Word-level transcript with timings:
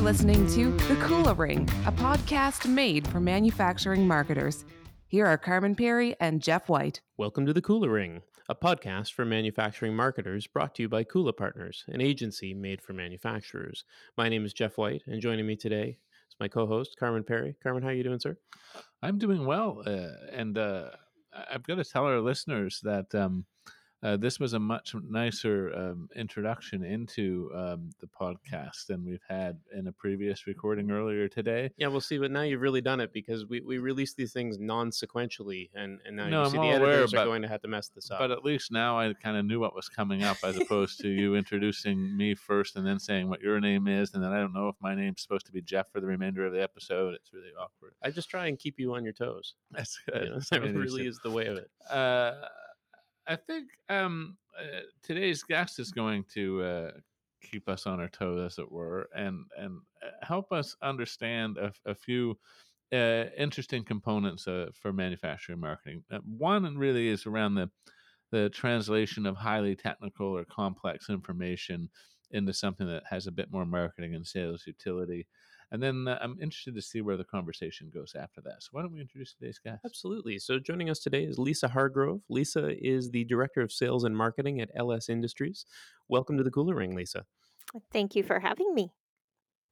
You're 0.00 0.06
listening 0.08 0.46
to 0.52 0.70
The 0.88 0.94
Kula 0.94 1.36
Ring, 1.36 1.68
a 1.84 1.92
podcast 1.92 2.66
made 2.66 3.06
for 3.08 3.20
manufacturing 3.20 4.08
marketers. 4.08 4.64
Here 5.08 5.26
are 5.26 5.36
Carmen 5.36 5.74
Perry 5.74 6.16
and 6.20 6.40
Jeff 6.40 6.70
White. 6.70 7.02
Welcome 7.18 7.44
to 7.44 7.52
the 7.52 7.60
Kula 7.60 7.92
Ring, 7.92 8.22
a 8.48 8.54
podcast 8.54 9.12
for 9.12 9.26
manufacturing 9.26 9.94
marketers 9.94 10.46
brought 10.46 10.74
to 10.76 10.82
you 10.84 10.88
by 10.88 11.04
Kula 11.04 11.36
Partners, 11.36 11.84
an 11.88 12.00
agency 12.00 12.54
made 12.54 12.80
for 12.80 12.94
manufacturers. 12.94 13.84
My 14.16 14.30
name 14.30 14.46
is 14.46 14.54
Jeff 14.54 14.78
White, 14.78 15.02
and 15.06 15.20
joining 15.20 15.46
me 15.46 15.54
today 15.54 15.98
is 16.30 16.36
my 16.40 16.48
co-host 16.48 16.96
Carmen 16.98 17.22
Perry. 17.22 17.54
Carmen, 17.62 17.82
how 17.82 17.90
are 17.90 17.92
you 17.92 18.02
doing, 18.02 18.20
sir? 18.20 18.38
I'm 19.02 19.18
doing 19.18 19.44
well, 19.44 19.82
uh, 19.86 20.12
and 20.32 20.56
uh, 20.56 20.92
I- 21.30 21.44
I've 21.56 21.64
got 21.64 21.74
to 21.74 21.84
tell 21.84 22.06
our 22.06 22.20
listeners 22.20 22.80
that 22.84 23.14
um, 23.14 23.44
uh, 24.02 24.16
this 24.16 24.40
was 24.40 24.54
a 24.54 24.58
much 24.58 24.94
nicer 25.08 25.72
um, 25.76 26.08
introduction 26.16 26.84
into 26.84 27.50
um, 27.54 27.90
the 28.00 28.06
podcast 28.06 28.86
than 28.86 29.04
we've 29.04 29.22
had 29.28 29.58
in 29.76 29.86
a 29.88 29.92
previous 29.92 30.46
recording 30.46 30.90
earlier 30.90 31.28
today. 31.28 31.70
Yeah, 31.76 31.88
we'll 31.88 32.00
see. 32.00 32.16
But 32.18 32.30
now 32.30 32.42
you've 32.42 32.62
really 32.62 32.80
done 32.80 33.00
it 33.00 33.12
because 33.12 33.46
we, 33.46 33.60
we 33.60 33.78
release 33.78 34.14
these 34.14 34.32
things 34.32 34.58
non-sequentially, 34.58 35.70
and, 35.74 35.98
and 36.06 36.16
now 36.16 36.28
No, 36.28 36.38
you 36.40 36.44
I'm 36.44 36.50
see 36.50 36.56
the 36.56 36.62
all 36.62 36.76
aware, 36.76 36.92
editors 36.92 37.14
are 37.14 37.24
going 37.24 37.42
to 37.42 37.48
have 37.48 37.60
to 37.62 37.68
mess 37.68 37.88
this 37.88 38.10
up. 38.10 38.18
But 38.20 38.30
at 38.30 38.44
least 38.44 38.72
now 38.72 38.98
I 38.98 39.12
kind 39.14 39.36
of 39.36 39.44
knew 39.44 39.60
what 39.60 39.74
was 39.74 39.88
coming 39.88 40.22
up, 40.22 40.38
as 40.44 40.56
opposed 40.58 41.00
to 41.00 41.08
you 41.08 41.34
introducing 41.34 42.16
me 42.16 42.34
first 42.34 42.76
and 42.76 42.86
then 42.86 42.98
saying 42.98 43.28
what 43.28 43.40
your 43.40 43.60
name 43.60 43.86
is, 43.88 44.14
and 44.14 44.22
then 44.22 44.32
I 44.32 44.38
don't 44.38 44.52
know 44.54 44.68
if 44.68 44.76
my 44.80 44.94
name's 44.94 45.22
supposed 45.22 45.46
to 45.46 45.52
be 45.52 45.60
Jeff 45.62 45.90
for 45.92 46.00
the 46.00 46.06
remainder 46.06 46.46
of 46.46 46.52
the 46.52 46.62
episode. 46.62 47.14
It's 47.14 47.32
really 47.32 47.50
awkward. 47.60 47.92
I 48.02 48.10
just 48.10 48.30
try 48.30 48.46
and 48.46 48.58
keep 48.58 48.78
you 48.78 48.94
on 48.94 49.04
your 49.04 49.12
toes. 49.12 49.54
That's 49.70 49.98
You 50.08 50.12
good. 50.14 50.30
know, 50.30 50.38
that 50.50 50.62
really 50.74 51.06
is 51.06 51.20
the 51.22 51.30
way 51.30 51.46
of 51.46 51.58
it. 51.58 51.70
Uh, 51.90 52.32
I 53.30 53.36
think 53.36 53.68
um, 53.88 54.38
uh, 54.58 54.80
today's 55.02 55.42
guest 55.44 55.78
is 55.78 55.92
going 55.92 56.24
to 56.34 56.62
uh, 56.62 56.90
keep 57.42 57.68
us 57.68 57.86
on 57.86 58.00
our 58.00 58.08
toes, 58.08 58.52
as 58.54 58.58
it 58.58 58.70
were, 58.72 59.08
and 59.14 59.44
and 59.56 59.80
uh, 60.04 60.26
help 60.26 60.52
us 60.52 60.76
understand 60.82 61.56
a, 61.58 61.72
a 61.86 61.94
few 61.94 62.38
uh, 62.92 63.26
interesting 63.38 63.84
components 63.84 64.48
uh, 64.48 64.70
for 64.74 64.92
manufacturing 64.92 65.60
marketing. 65.60 66.04
Uh, 66.12 66.18
one 66.24 66.76
really 66.76 67.08
is 67.08 67.26
around 67.26 67.54
the 67.54 67.70
the 68.32 68.50
translation 68.50 69.26
of 69.26 69.36
highly 69.36 69.76
technical 69.76 70.28
or 70.36 70.44
complex 70.44 71.10
information 71.10 71.90
into 72.32 72.52
something 72.52 72.88
that 72.88 73.04
has 73.10 73.28
a 73.28 73.32
bit 73.32 73.52
more 73.52 73.66
marketing 73.66 74.14
and 74.14 74.26
sales 74.26 74.64
utility. 74.66 75.28
And 75.72 75.82
then 75.82 76.08
uh, 76.08 76.18
I'm 76.20 76.36
interested 76.40 76.74
to 76.74 76.82
see 76.82 77.00
where 77.00 77.16
the 77.16 77.24
conversation 77.24 77.90
goes 77.94 78.14
after 78.18 78.40
that. 78.42 78.62
So 78.62 78.70
why 78.72 78.82
don't 78.82 78.92
we 78.92 79.00
introduce 79.00 79.34
today's 79.34 79.60
guest? 79.62 79.82
Absolutely. 79.84 80.38
So 80.38 80.58
joining 80.58 80.90
us 80.90 80.98
today 80.98 81.22
is 81.22 81.38
Lisa 81.38 81.68
Hargrove. 81.68 82.22
Lisa 82.28 82.76
is 82.84 83.10
the 83.10 83.24
Director 83.24 83.60
of 83.60 83.70
Sales 83.70 84.04
and 84.04 84.16
Marketing 84.16 84.60
at 84.60 84.70
LS 84.74 85.08
Industries. 85.08 85.66
Welcome 86.08 86.36
to 86.38 86.42
the 86.42 86.50
Kula 86.50 86.74
Ring, 86.74 86.96
Lisa. 86.96 87.24
Thank 87.92 88.16
you 88.16 88.24
for 88.24 88.40
having 88.40 88.74
me. 88.74 88.92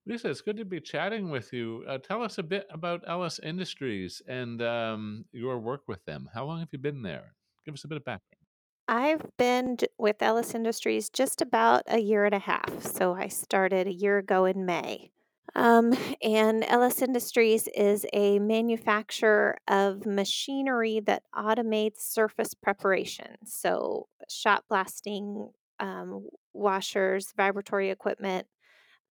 Lisa, 0.07 0.31
it's 0.31 0.41
good 0.41 0.57
to 0.57 0.65
be 0.65 0.81
chatting 0.81 1.31
with 1.31 1.53
you. 1.53 1.85
Uh, 1.87 1.99
tell 1.99 2.23
us 2.23 2.39
a 2.39 2.43
bit 2.43 2.67
about 2.71 3.03
LS 3.07 3.41
Industries 3.41 4.23
and 4.29 4.63
um, 4.63 5.25
your 5.33 5.59
work 5.59 5.83
with 5.89 6.05
them. 6.05 6.31
How 6.33 6.45
long 6.45 6.61
have 6.61 6.69
you 6.73 6.79
been 6.79 7.03
there? 7.03 7.35
Give 7.67 7.75
us 7.75 7.85
a 7.85 7.89
bit 7.89 7.97
of 7.97 8.05
background. 8.05 8.39
I've 8.87 9.27
been 9.37 9.77
with 9.99 10.23
LS 10.23 10.55
Industries 10.55 11.11
just 11.11 11.43
about 11.43 11.83
a 11.89 11.99
year 11.99 12.25
and 12.25 12.35
a 12.35 12.39
half. 12.39 12.83
So 12.83 13.13
I 13.13 13.29
started 13.29 13.87
a 13.87 13.93
year 13.93 14.17
ago 14.17 14.47
in 14.47 14.65
May. 14.65 15.11
Um, 15.55 15.95
and 16.23 16.65
LS 16.65 17.03
Industries 17.03 17.69
is 17.75 18.07
a 18.13 18.39
manufacturer 18.39 19.57
of 19.67 20.07
machinery 20.07 21.01
that 21.01 21.23
automates 21.35 22.01
surface 22.01 22.55
preparation. 22.55 23.37
So 23.45 24.09
shot 24.29 24.65
blasting, 24.69 25.51
um, 25.81 26.29
washers, 26.53 27.33
vibratory 27.37 27.91
equipment, 27.91 28.47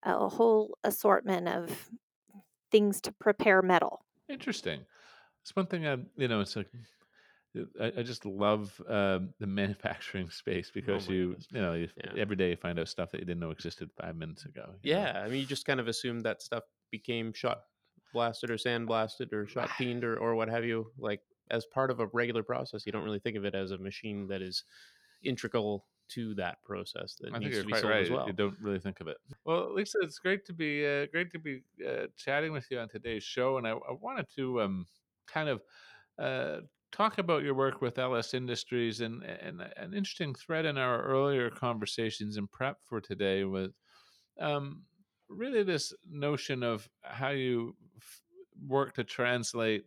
a 0.04 0.30
whole 0.30 0.78
assortment 0.84 1.48
of 1.48 1.90
things 2.72 3.02
to 3.02 3.12
prepare 3.12 3.62
metal. 3.62 4.06
Interesting. 4.30 4.82
It's 5.42 5.56
one 5.56 5.68
thing 5.68 5.88
I, 5.88 5.98
you 6.16 6.28
know, 6.28 6.42
it's 6.42 6.56
like 6.56 6.68
I, 7.80 7.94
I 7.98 8.04
just 8.04 8.26
love 8.26 8.80
um, 8.88 9.34
the 9.40 9.48
manufacturing 9.48 10.30
space 10.32 10.72
because 10.74 11.08
my 11.08 11.16
you, 11.16 11.28
goodness. 11.30 11.48
you 11.52 11.62
know, 11.62 11.74
you, 11.74 11.90
Yeah. 11.98 12.12
every 12.22 12.36
day 12.36 12.52
you 12.52 12.56
find 12.58 12.80
out 12.80 12.88
stuff 12.88 13.12
that 13.12 13.20
you 13.20 13.26
didn't 13.26 13.40
know 13.40 13.52
existed 13.52 13.90
five 14.00 14.16
minutes 14.16 14.46
ago. 14.46 14.66
you 14.84 14.94
know? 14.94 15.00
Yeah, 15.00 15.22
I 15.24 15.28
mean, 15.28 15.40
you 15.40 15.46
just 15.46 15.66
kind 15.66 15.80
of 15.80 15.88
assume 15.88 16.22
that 16.22 16.42
stuff 16.42 16.64
became 16.92 17.34
shot 17.34 17.64
blasted 18.14 18.50
or 18.50 18.58
sand 18.58 18.88
blasted 18.88 19.34
or 19.34 19.48
shot 19.48 19.70
peened 19.78 20.04
or, 20.04 20.18
or 20.18 20.36
what 20.36 20.50
have 20.50 20.66
you, 20.66 20.92
like 20.98 21.22
as 21.50 21.66
part 21.66 21.92
of 21.92 22.00
a 22.00 22.08
regular 22.08 22.44
process. 22.44 22.86
You 22.86 22.92
don't 22.92 23.04
really 23.04 23.20
think 23.20 23.38
of 23.38 23.46
it 23.46 23.56
as 23.56 23.72
a 23.72 23.78
machine 23.78 24.28
that 24.28 24.42
is 24.42 24.64
integral 25.24 25.86
to 26.10 26.34
that 26.36 26.64
process 26.64 27.16
that 27.20 27.30
I 27.30 27.32
think 27.34 27.44
needs 27.44 27.56
you're 27.56 27.64
to 27.64 27.68
be 27.68 27.72
quite 27.74 27.82
sold 27.82 27.92
right. 27.92 28.04
as 28.04 28.10
well. 28.10 28.28
You 28.28 28.34
don't 28.34 28.58
really 28.62 28.80
think 28.80 29.02
of 29.02 29.08
it. 29.08 29.18
Well, 29.46 29.74
Lisa, 29.74 29.98
it's 30.02 30.20
great 30.20 30.46
to 30.46 30.54
be 30.54 30.86
uh, 30.86 31.08
great 31.08 31.32
to 31.32 31.40
be 31.40 31.64
uh, 31.86 32.08
chatting 32.16 32.52
with 32.54 32.66
you 32.72 32.80
on 32.80 32.88
today's 32.88 33.24
show, 33.24 33.58
and 33.58 33.68
I, 33.68 33.72
I 33.72 33.94
wanted 34.00 34.28
to 34.36 34.62
um, 34.62 34.86
kind 35.28 35.50
of 35.50 35.62
uh, 36.18 36.62
talk 36.92 37.18
about 37.18 37.44
your 37.44 37.54
work 37.54 37.82
with 37.82 38.00
LS 38.00 38.34
Industries, 38.34 39.02
and, 39.02 39.24
and 39.24 39.62
an 39.78 39.94
interesting 39.94 40.34
thread 40.34 40.66
in 40.66 40.78
our 40.78 41.04
earlier 41.04 41.50
conversations 41.50 42.38
in 42.38 42.48
prep 42.48 42.78
for 42.84 43.02
today 43.02 43.44
was 43.44 43.72
um, 44.40 44.84
really 45.30 45.64
this 45.64 45.94
notion 46.10 46.64
of 46.64 46.88
how 47.02 47.30
you 47.30 47.76
f- 47.98 48.22
work 48.68 48.94
to 48.94 49.04
translate 49.04 49.86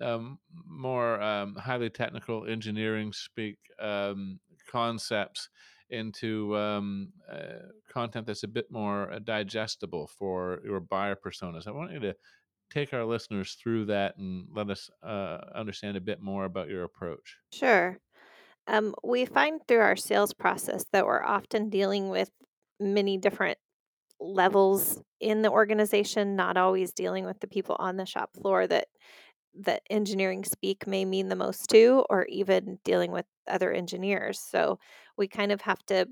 um, 0.00 0.38
more 0.66 1.20
um, 1.20 1.54
highly 1.54 1.90
technical 1.90 2.46
engineering 2.46 3.12
speak 3.12 3.58
um, 3.78 4.40
concepts 4.70 5.48
into 5.90 6.56
um, 6.56 7.12
uh, 7.30 7.68
content 7.92 8.26
that's 8.26 8.42
a 8.42 8.48
bit 8.48 8.66
more 8.70 9.12
uh, 9.12 9.18
digestible 9.18 10.08
for 10.18 10.60
your 10.64 10.80
buyer 10.80 11.14
personas. 11.14 11.66
I 11.66 11.70
want 11.70 11.92
you 11.92 12.00
to 12.00 12.14
take 12.72 12.92
our 12.92 13.04
listeners 13.04 13.56
through 13.62 13.86
that 13.86 14.16
and 14.16 14.46
let 14.54 14.70
us 14.70 14.90
uh, 15.02 15.38
understand 15.54 15.96
a 15.96 16.00
bit 16.00 16.20
more 16.20 16.44
about 16.44 16.68
your 16.68 16.84
approach. 16.84 17.36
Sure. 17.52 17.98
Um, 18.66 18.94
we 19.02 19.24
find 19.24 19.60
through 19.66 19.80
our 19.80 19.96
sales 19.96 20.32
process 20.32 20.84
that 20.92 21.06
we're 21.06 21.22
often 21.22 21.68
dealing 21.68 22.08
with 22.08 22.30
many 22.78 23.18
different 23.18 23.58
levels 24.20 25.00
in 25.20 25.42
the 25.42 25.50
organization, 25.50 26.36
not 26.36 26.56
always 26.56 26.92
dealing 26.92 27.24
with 27.24 27.40
the 27.40 27.48
people 27.48 27.76
on 27.78 27.96
the 27.96 28.06
shop 28.06 28.30
floor 28.40 28.66
that 28.66 28.86
that 29.54 29.82
engineering 29.90 30.44
speak 30.44 30.86
may 30.86 31.04
mean 31.04 31.28
the 31.28 31.36
most 31.36 31.68
to, 31.68 32.04
or 32.08 32.24
even 32.26 32.78
dealing 32.84 33.12
with 33.12 33.26
other 33.46 33.70
engineers. 33.70 34.40
So 34.40 34.78
we 35.18 35.28
kind 35.28 35.52
of 35.52 35.60
have 35.62 35.84
to 35.86 36.06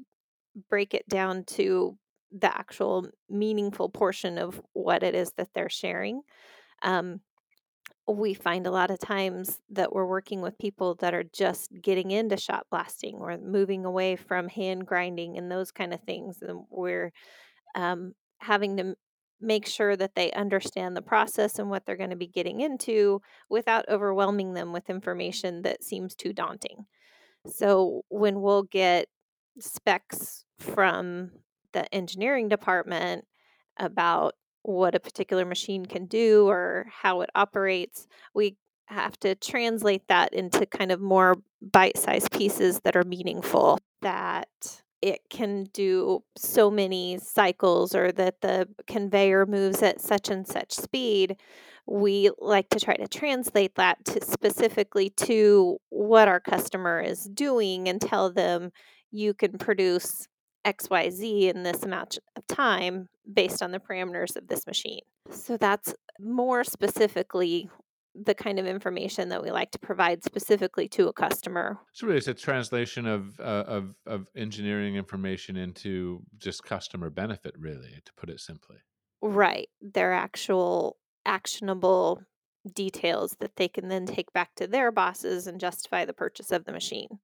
break 0.69 0.93
it 0.93 1.09
down 1.09 1.45
to 1.45 1.97
the 2.33 2.57
actual 2.57 3.09
meaningful 3.29 3.89
portion 3.89 4.39
of 4.39 4.61
what 4.73 5.03
it 5.03 5.15
is 5.15 5.33
that 5.37 5.49
they're 5.55 5.69
sharing. 5.69 6.23
Um, 6.83 7.21
we 8.09 8.35
find 8.35 8.67
a 8.67 8.71
lot 8.71 8.91
of 8.91 8.99
times 8.99 9.59
that 9.71 9.93
we're 9.93 10.07
working 10.07 10.41
with 10.41 10.59
people 10.59 10.97
that 10.97 11.15
are 11.15 11.25
just 11.33 11.71
getting 11.81 12.11
into 12.11 12.37
shot 12.37 12.67
blasting 12.71 13.17
or 13.17 13.37
moving 13.39 13.85
away 13.85 14.17
from 14.17 14.49
hand 14.49 14.87
grinding 14.87 15.39
and 15.39 15.51
those 15.51 15.71
kind 15.71 15.95
of 15.95 16.01
things. 16.01 16.39
And 16.43 16.65
we're 16.71 17.13
um, 17.75 18.15
having 18.39 18.77
to 18.79 18.97
make 19.41 19.67
sure 19.67 19.97
that 19.97 20.15
they 20.15 20.31
understand 20.33 20.97
the 20.97 21.03
process 21.03 21.59
and 21.59 21.71
what 21.71 21.87
they're 21.87 21.97
going 21.97 22.11
to 22.11 22.17
be 22.17 22.27
getting 22.27 22.61
into 22.61 23.23
without 23.49 23.89
overwhelming 23.89 24.55
them 24.55 24.73
with 24.73 24.91
information 24.91 25.63
that 25.63 25.83
seems 25.83 26.15
too 26.15 26.33
daunting. 26.33 26.87
So 27.47 28.03
when 28.09 28.43
we'll 28.43 28.65
get 28.65 29.07
specs 29.59 30.45
from 30.59 31.31
the 31.73 31.93
engineering 31.95 32.49
department 32.49 33.27
about 33.79 34.35
what 34.63 34.95
a 34.95 35.01
particular 35.01 35.45
machine 35.45 35.87
can 35.87 36.07
do 36.07 36.49
or 36.49 36.87
how 36.91 37.23
it 37.23 37.31
operates, 37.35 38.07
we 38.35 38.57
have 38.87 39.19
to 39.21 39.35
translate 39.37 40.07
that 40.09 40.35
into 40.35 40.67
kind 40.67 40.91
of 40.91 41.01
more 41.01 41.37
bite 41.63 41.97
sized 41.97 42.31
pieces 42.33 42.81
that 42.81 42.97
are 42.97 43.05
meaningful, 43.05 43.79
that 44.03 44.49
it 45.01 45.21
can 45.31 45.65
do 45.73 46.23
so 46.37 46.71
many 46.71 47.19
cycles 47.19 47.95
or 47.95 48.13
that 48.13 48.41
the 48.43 48.69
conveyor 48.87 49.47
moves 49.47 49.83
at 49.83 50.01
such 50.01 50.29
and 50.29 50.47
such 50.47 50.73
speed. 50.73 51.37
We 51.87 52.31
like 52.39 52.69
to 52.71 52.81
try 52.81 52.97
to 52.97 53.09
translate 53.09 53.77
that 53.77 54.05
to 54.07 54.25
specifically 54.25 55.11
to 55.11 55.79
what 55.89 56.29
our 56.29 56.41
customer 56.41 57.01
is 57.01 57.25
doing 57.25 57.89
and 57.89 58.01
tell 58.01 58.31
them 58.31 58.73
you 59.11 59.33
can 59.33 59.57
produce 59.57 60.29
XYZ 60.65 61.55
in 61.55 61.63
this 61.63 61.83
amount 61.83 62.19
of 62.37 62.47
time 62.47 63.09
based 63.33 63.63
on 63.63 63.71
the 63.71 63.79
parameters 63.79 64.37
of 64.37 64.49
this 64.49 64.67
machine. 64.67 65.01
So 65.31 65.57
that's 65.57 65.95
more 66.19 66.65
specifically 66.65 67.71
the 68.15 68.35
kind 68.35 68.59
of 68.59 68.67
information 68.67 69.29
that 69.29 69.43
we 69.43 69.51
like 69.51 69.71
to 69.71 69.79
provide 69.79 70.25
specifically 70.25 70.89
to 70.89 71.09
a 71.09 71.13
customer. 71.13 71.79
So 71.93 72.07
really, 72.07 72.19
it's 72.19 72.29
a 72.29 72.35
translation 72.35 73.07
of 73.07 73.39
uh, 73.39 73.65
of 73.67 73.95
of 74.07 74.27
engineering 74.37 74.97
information 74.97 75.57
into 75.57 76.23
just 76.39 76.65
customer 76.65 77.11
benefit, 77.11 77.55
really, 77.59 78.01
to 78.05 78.13
put 78.15 78.29
it 78.29 78.41
simply. 78.41 78.79
Right. 79.23 79.69
Their 79.81 80.13
actual 80.13 80.97
actionable 81.25 82.23
details 82.75 83.37
that 83.41 83.57
they 83.57 83.69
can 83.69 83.89
then 83.89 84.07
take 84.07 84.33
back 84.33 84.55
to 84.57 84.67
their 84.67 84.91
bosses 84.93 85.47
and 85.47 85.61
justify 85.61 86.05
the 86.05 86.13
purchase 86.13 86.51
of 86.51 86.65
the 86.65 86.73
machine. 86.73 87.19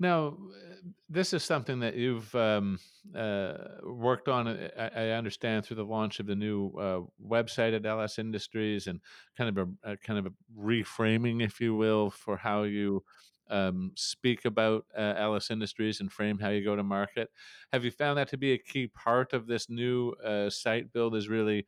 Now, 0.00 0.26
uh, 0.28 0.74
this 1.08 1.32
is 1.32 1.44
something 1.44 1.80
that 1.80 1.94
you've 1.94 2.34
um, 2.34 2.78
uh, 3.14 3.54
worked 3.84 4.28
on, 4.28 4.48
uh, 4.48 4.68
I, 4.76 5.02
I 5.02 5.10
understand, 5.10 5.64
through 5.64 5.76
the 5.76 5.84
launch 5.84 6.18
of 6.18 6.26
the 6.26 6.34
new 6.34 6.70
uh, 6.78 7.00
website 7.24 7.74
at 7.74 7.86
LS 7.86 8.18
Industries 8.18 8.86
and 8.88 9.00
kind 9.38 9.56
of 9.56 9.68
a, 9.84 9.92
a, 9.92 9.96
kind 9.96 10.18
of 10.18 10.26
a 10.26 10.32
reframing, 10.58 11.42
if 11.42 11.60
you 11.60 11.76
will, 11.76 12.10
for 12.10 12.36
how 12.36 12.64
you 12.64 13.04
um, 13.50 13.92
speak 13.94 14.44
about 14.44 14.84
uh, 14.96 15.14
LS 15.16 15.50
Industries 15.50 16.00
and 16.00 16.10
frame 16.10 16.38
how 16.38 16.48
you 16.48 16.64
go 16.64 16.74
to 16.74 16.82
market. 16.82 17.30
Have 17.72 17.84
you 17.84 17.92
found 17.92 18.18
that 18.18 18.28
to 18.28 18.36
be 18.36 18.52
a 18.52 18.58
key 18.58 18.88
part 18.88 19.32
of 19.32 19.46
this 19.46 19.70
new 19.70 20.10
uh, 20.24 20.50
site 20.50 20.92
build? 20.92 21.14
Is 21.14 21.28
really 21.28 21.66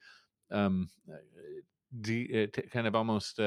um, 0.50 0.88
de- 2.00 2.48
kind 2.72 2.88
of 2.88 2.96
almost 2.96 3.38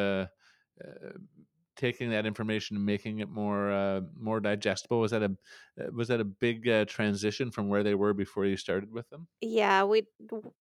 taking 1.80 2.10
that 2.10 2.26
information 2.26 2.76
and 2.76 2.86
making 2.86 3.20
it 3.20 3.30
more 3.30 3.72
uh, 3.72 4.02
more 4.20 4.40
digestible? 4.40 5.00
Was 5.00 5.12
that 5.12 5.24
a 5.24 5.36
uh, 5.82 5.88
was 5.92 6.10
that 6.10 6.20
a 6.20 6.26
big 6.26 6.68
uh, 6.68 6.86
transition 6.86 7.50
from 7.52 7.70
where 7.70 7.84
they 7.84 7.96
were 7.96 8.14
before 8.14 8.46
you 8.46 8.58
started 8.58 8.92
with 8.92 9.10
them? 9.10 9.28
Yeah, 9.42 9.86
we 9.86 10.04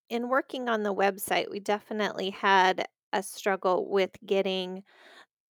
in 0.09 0.29
working 0.29 0.69
on 0.69 0.85
the 0.85 0.95
website, 0.95 1.51
we 1.51 1.61
definitely 1.61 2.31
had 2.31 2.87
a 3.13 3.23
struggle 3.23 3.91
with 3.91 4.11
getting 4.25 4.85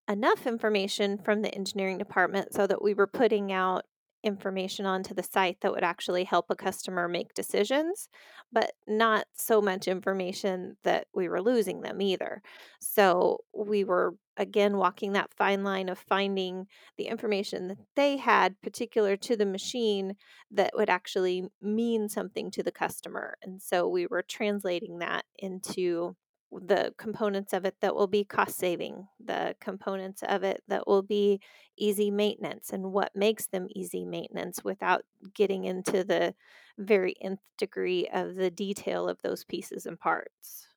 enough 0.09 0.47
information 0.47 1.19
from 1.19 1.43
the 1.43 1.55
engineering 1.55 1.99
department 1.99 2.55
so 2.55 2.67
that 2.67 2.83
we 2.83 2.95
were 2.95 3.07
putting 3.07 3.53
out 3.53 3.85
information 4.25 4.87
onto 4.87 5.15
the 5.15 5.23
site 5.23 5.59
that 5.61 5.73
would 5.73 5.85
actually 5.85 6.25
help 6.25 6.47
a 6.51 6.57
customer 6.57 7.09
make 7.09 7.35
decisions, 7.35 8.09
but 8.53 8.73
not 8.87 9.27
so 9.35 9.61
much 9.61 9.87
information 9.89 10.77
that 10.85 11.07
we 11.15 11.29
were 11.29 11.43
losing 11.43 11.81
them 11.81 12.01
either. 12.03 12.43
So 12.81 13.39
we 13.55 13.85
were 13.85 14.15
again 14.37 14.77
walking 14.77 15.13
that 15.13 15.35
fine 15.35 15.65
line 15.65 15.89
of 15.89 15.99
finding 15.99 16.67
the 16.97 17.07
information 17.07 17.69
that 17.69 17.79
they 17.97 18.17
had 18.17 18.61
particular 18.61 19.17
to 19.17 19.37
the 19.37 19.47
machine 19.47 20.15
that 20.51 20.71
would 20.75 20.89
actually 20.89 21.49
mean 21.61 22.09
something 22.09 22.51
to 22.53 22.63
the 22.63 22.73
customer. 22.73 23.37
And 23.43 23.61
so 23.61 23.89
we 23.89 24.07
were 24.07 24.23
translating 24.23 24.99
that 24.99 25.25
into 25.39 26.17
the 26.51 26.95
components 26.97 27.53
of 27.53 27.65
it 27.65 27.77
that 27.81 27.95
will 27.95 28.07
be 28.07 28.25
cost 28.25 28.57
saving, 28.57 29.09
the 29.21 29.55
components 29.61 30.23
of 30.23 30.43
it 30.43 30.63
that 30.69 30.87
will 30.87 31.03
be 31.03 31.41
easy 31.77 32.11
maintenance, 32.11 32.73
and 32.73 32.93
what 32.93 33.15
makes 33.15 33.47
them 33.47 33.67
easy 33.71 34.05
maintenance 34.05 34.65
without 34.65 35.03
getting 35.35 35.65
into 35.65 36.05
the 36.05 36.35
very 36.79 37.15
nth 37.21 37.41
degree 37.59 38.09
of 38.13 38.35
the 38.35 38.51
detail 38.51 39.09
of 39.09 39.21
those 39.23 39.45
pieces 39.45 39.85
and 39.87 39.99
parts. 39.99 40.69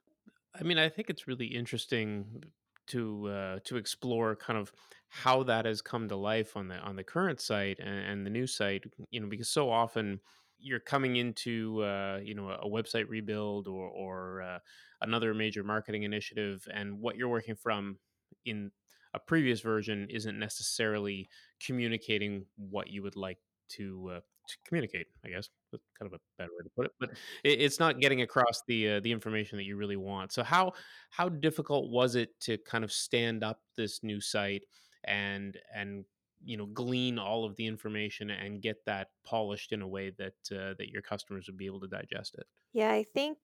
I 0.54 0.64
mean, 0.64 0.78
I 0.78 0.90
think 0.90 1.10
it's 1.10 1.28
really 1.28 1.48
interesting 1.48 2.44
to 2.88 3.28
uh, 3.30 3.60
to 3.66 3.78
explore 3.78 4.36
kind 4.36 4.60
of 4.60 4.72
how 5.08 5.44
that 5.44 5.66
has 5.66 5.82
come 5.82 6.10
to 6.10 6.16
life 6.16 6.58
on 6.58 6.68
the 6.68 6.78
on 6.80 6.96
the 6.96 7.04
current 7.04 7.40
site 7.40 7.80
and, 7.80 7.90
and 7.90 8.26
the 8.26 8.30
new 8.30 8.48
site. 8.48 8.84
You 9.12 9.22
know, 9.22 9.28
because 9.28 9.50
so 9.50 9.70
often 9.70 10.20
you're 10.62 10.80
coming 10.80 11.16
into 11.16 11.84
uh, 11.84 12.20
you 12.24 12.36
know 12.36 12.50
a 12.50 12.70
website 12.70 13.10
rebuild 13.10 13.68
or 13.68 13.88
or 13.88 14.42
uh, 14.42 14.60
another 15.02 15.34
major 15.34 15.64
marketing 15.64 16.04
initiative, 16.04 16.68
and 16.74 17.00
what 17.00 17.16
you're 17.16 17.30
working 17.30 17.56
from 17.56 17.98
in 18.46 18.72
a 19.14 19.20
previous 19.20 19.62
version 19.62 20.08
isn't 20.10 20.40
necessarily 20.40 21.28
communicating 21.66 22.46
what 22.56 22.90
you 22.90 23.04
would 23.04 23.16
like 23.16 23.38
to 23.70 24.12
uh, 24.16 24.20
to 24.48 24.58
communicate. 24.68 25.08
I 25.26 25.30
guess 25.30 25.50
that's 25.72 25.84
kind 26.00 26.12
of 26.12 26.20
a 26.20 26.22
better 26.38 26.52
way 26.58 26.64
to 26.64 26.70
put 26.76 26.86
it, 26.86 26.92
but 27.00 27.10
it, 27.44 27.62
it's 27.62 27.80
not 27.80 28.00
getting 28.00 28.22
across 28.22 28.62
the 28.68 28.90
uh, 28.90 29.00
the 29.02 29.12
information 29.12 29.58
that 29.58 29.66
you 29.66 29.78
really 29.78 29.98
want. 29.98 30.32
So 30.32 30.44
how 30.44 30.74
how 31.10 31.30
difficult 31.30 31.92
was 31.92 32.16
it 32.16 32.40
to 32.42 32.58
kind 32.60 32.84
of 32.84 32.92
stand 32.92 33.44
up 33.44 33.60
this 33.76 34.04
new 34.04 34.22
site 34.22 34.64
and 35.06 35.58
and 35.76 36.06
you 36.44 36.58
know 36.58 36.66
glean 36.66 37.20
all 37.20 37.46
of 37.46 37.56
the 37.56 37.66
information 37.66 38.30
and 38.30 38.62
get 38.62 38.84
that 38.86 39.10
polished 39.24 39.72
in 39.72 39.82
a 39.82 39.88
way 39.88 40.12
that 40.18 40.34
uh, 40.52 40.74
that 40.78 40.90
your 40.90 41.02
customers 41.02 41.48
would 41.48 41.58
be 41.58 41.66
able 41.66 41.80
to 41.80 41.88
digest 41.88 42.36
it 42.38 42.46
Yeah, 42.74 42.92
I 42.92 43.04
think 43.04 43.38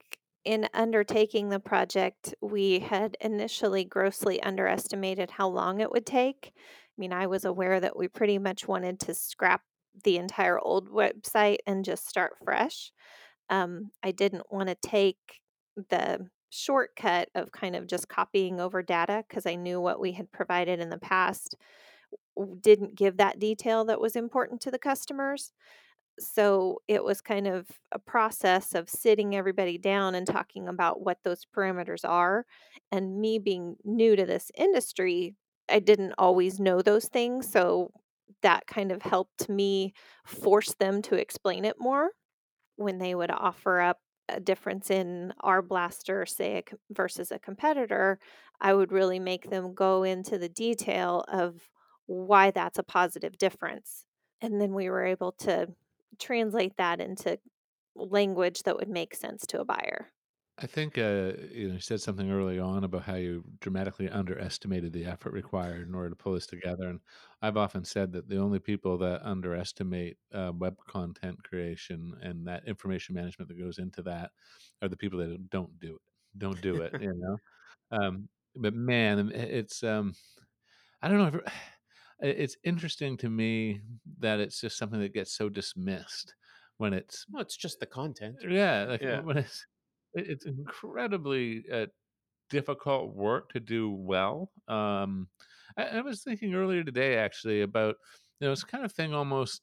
in 0.46 0.70
undertaking 0.74 1.50
the 1.50 1.60
project, 1.60 2.34
we 2.42 2.80
had 2.80 3.18
initially 3.20 3.84
grossly 3.84 4.42
underestimated 4.42 5.32
how 5.32 5.50
long 5.50 5.82
it 5.82 5.92
would 5.92 6.06
take. 6.06 6.54
I 6.56 6.96
mean, 6.98 7.12
I 7.12 7.28
was 7.28 7.44
aware 7.44 7.82
that 7.82 7.98
we 7.98 8.08
pretty 8.08 8.40
much 8.40 8.66
wanted 8.66 9.00
to 9.02 9.14
scrap 9.14 9.62
the 10.06 10.18
entire 10.18 10.58
old 10.58 10.90
website 10.90 11.58
and 11.68 11.84
just 11.84 12.08
start 12.08 12.38
fresh. 12.44 12.94
Um, 13.50 13.92
I 14.02 14.12
didn't 14.12 14.52
want 14.52 14.70
to 14.70 14.76
take 14.76 15.42
the 15.90 16.30
shortcut 16.50 17.28
of 17.36 17.52
kind 17.52 17.76
of 17.76 17.88
just 17.88 18.08
copying 18.08 18.62
over 18.62 18.82
data 18.82 19.26
because 19.28 19.46
I 19.46 19.56
knew 19.56 19.82
what 19.82 20.00
we 20.00 20.14
had 20.14 20.32
provided 20.32 20.80
in 20.80 20.90
the 20.90 20.98
past 20.98 21.56
didn't 22.62 22.96
give 22.96 23.18
that 23.18 23.40
detail 23.40 23.86
that 23.86 24.02
was 24.02 24.16
important 24.16 24.62
to 24.62 24.72
the 24.72 24.80
customers. 24.80 25.52
So 26.20 26.82
it 26.88 27.04
was 27.04 27.22
kind 27.22 27.48
of 27.48 27.68
a 27.92 28.00
process 28.00 28.74
of 28.74 28.90
sitting 28.90 29.36
everybody 29.36 29.78
down 29.78 30.16
and 30.16 30.26
talking 30.26 30.68
about 30.68 31.02
what 31.02 31.20
those 31.24 31.46
parameters 31.56 32.04
are. 32.04 32.46
And 32.92 33.20
me 33.20 33.38
being 33.38 33.76
new 33.84 34.16
to 34.16 34.26
this 34.26 34.52
industry, 34.58 35.36
I 35.70 35.80
didn't 35.80 36.14
always 36.18 36.60
know 36.60 36.82
those 36.82 37.06
things. 37.06 37.52
So 37.52 37.92
that 38.42 38.68
kind 38.68 38.92
of 38.92 39.02
helped 39.02 39.48
me 39.48 39.94
force 40.26 40.74
them 40.80 41.02
to 41.04 41.16
explain 41.16 41.66
it 41.66 41.76
more 41.80 42.12
when 42.78 42.98
they 42.98 43.16
would 43.16 43.32
offer 43.32 43.80
up 43.80 44.00
a 44.30 44.40
difference 44.40 44.90
in 44.90 45.34
our 45.42 45.62
blaster, 45.62 46.26
say, 46.26 46.64
versus 46.92 47.32
a 47.32 47.40
competitor. 47.40 48.20
I 48.60 48.74
would 48.74 48.92
really 48.92 49.20
make 49.20 49.50
them 49.50 49.74
go 49.74 50.04
into 50.04 50.38
the 50.38 50.50
detail 50.50 51.24
of 51.28 51.62
why 52.08 52.52
that's 52.52 52.80
a 52.80 52.84
positive 52.84 53.38
difference. 53.38 54.06
And 54.42 54.60
then 54.60 54.74
we 54.74 54.90
were 54.90 55.06
able 55.06 55.34
to 55.40 55.68
translate 56.20 56.78
that 56.78 57.00
into 57.00 57.40
language 57.96 58.64
that 58.64 58.78
would 58.78 58.90
make 58.90 59.16
sense 59.16 59.46
to 59.48 59.62
a 59.62 59.66
buyer. 59.66 60.12
I 60.60 60.66
think 60.66 60.98
uh, 60.98 61.34
you 61.52 61.68
know 61.68 61.76
you 61.76 61.80
said 61.80 62.02
something 62.02 62.32
early 62.32 62.58
on 62.58 62.84
about 62.84 63.04
how 63.04 63.14
you 63.14 63.44
dramatically 63.60 64.10
underestimated 64.10 64.92
the 64.92 65.06
effort 65.06 65.34
required 65.34 65.88
in 65.88 65.94
order 65.94 66.10
to 66.10 66.16
pull 66.16 66.34
this 66.34 66.48
together, 66.48 66.90
and 66.90 67.00
I've 67.44 67.58
often 67.58 67.86
said 67.86 68.12
that 68.14 68.28
the 68.28 68.40
only 68.40 68.58
people 68.58 68.98
that 68.98 69.22
underestimate 69.24 70.18
uh, 70.34 70.52
web 70.58 70.76
content 70.88 71.44
creation 71.44 72.16
and 72.24 72.48
that 72.48 72.68
information 72.68 73.14
management 73.14 73.50
that 73.50 73.60
goes 73.60 73.78
into 73.78 74.02
that 74.04 74.32
are 74.82 74.88
the 74.88 74.98
people 74.98 75.20
that 75.20 75.50
don't 75.52 75.80
do 75.80 75.94
it. 75.94 76.02
Don't 76.40 76.60
do 76.60 76.82
it, 76.82 76.92
you 77.02 77.14
know. 77.16 77.38
Um, 77.96 78.28
but 78.56 78.74
man, 78.74 79.32
it's 79.32 79.84
um, 79.84 80.16
I 81.04 81.08
don't 81.08 81.20
know. 81.20 81.40
If, 81.40 81.54
it's 82.20 82.58
interesting 82.64 83.18
to 83.18 83.30
me 83.30 83.82
that 84.20 84.40
it's 84.40 84.60
just 84.60 84.78
something 84.78 85.00
that 85.00 85.14
gets 85.14 85.34
so 85.36 85.50
dismissed 85.50 86.36
when 86.78 86.94
it's 86.94 87.26
well 87.30 87.42
it's 87.42 87.58
just 87.58 87.80
the 87.80 87.86
content 87.86 88.36
yeah, 88.48 88.86
like 88.88 89.02
yeah 89.02 89.22
when 89.22 89.38
it's 89.38 89.66
it's 90.14 90.46
incredibly 90.46 91.64
uh, 91.72 91.88
difficult 92.50 93.16
work 93.16 93.50
to 93.52 93.60
do 93.60 93.92
well. 93.92 94.52
Um, 94.68 95.30
I, 95.78 95.84
I 95.86 96.02
was 96.02 96.24
thinking 96.24 96.56
earlier 96.56 96.84
today 96.84 97.18
actually 97.18 97.62
about 97.62 97.96
you 98.40 98.48
know 98.48 98.52
this 98.52 98.64
kind 98.64 98.86
of 98.86 98.92
thing 98.94 99.14
almost. 99.14 99.62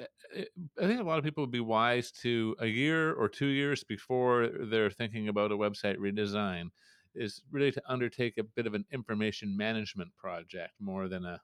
uh, 0.00 0.04
uh, 0.40 0.44
I 0.82 0.86
think 0.86 1.00
a 1.00 1.04
lot 1.04 1.18
of 1.18 1.24
people 1.24 1.42
would 1.44 1.50
be 1.50 1.60
wise 1.60 2.10
to 2.22 2.56
a 2.58 2.66
year 2.66 3.12
or 3.14 3.28
two 3.28 3.46
years 3.48 3.84
before 3.84 4.48
they're 4.48 4.90
thinking 4.90 5.28
about 5.28 5.52
a 5.52 5.56
website 5.56 5.96
redesign 5.98 6.70
is 7.14 7.42
really 7.50 7.70
to 7.72 7.82
undertake 7.86 8.38
a 8.38 8.44
bit 8.44 8.66
of 8.66 8.74
an 8.74 8.84
information 8.90 9.56
management 9.56 10.14
project 10.16 10.72
more 10.80 11.08
than 11.08 11.24
a 11.24 11.40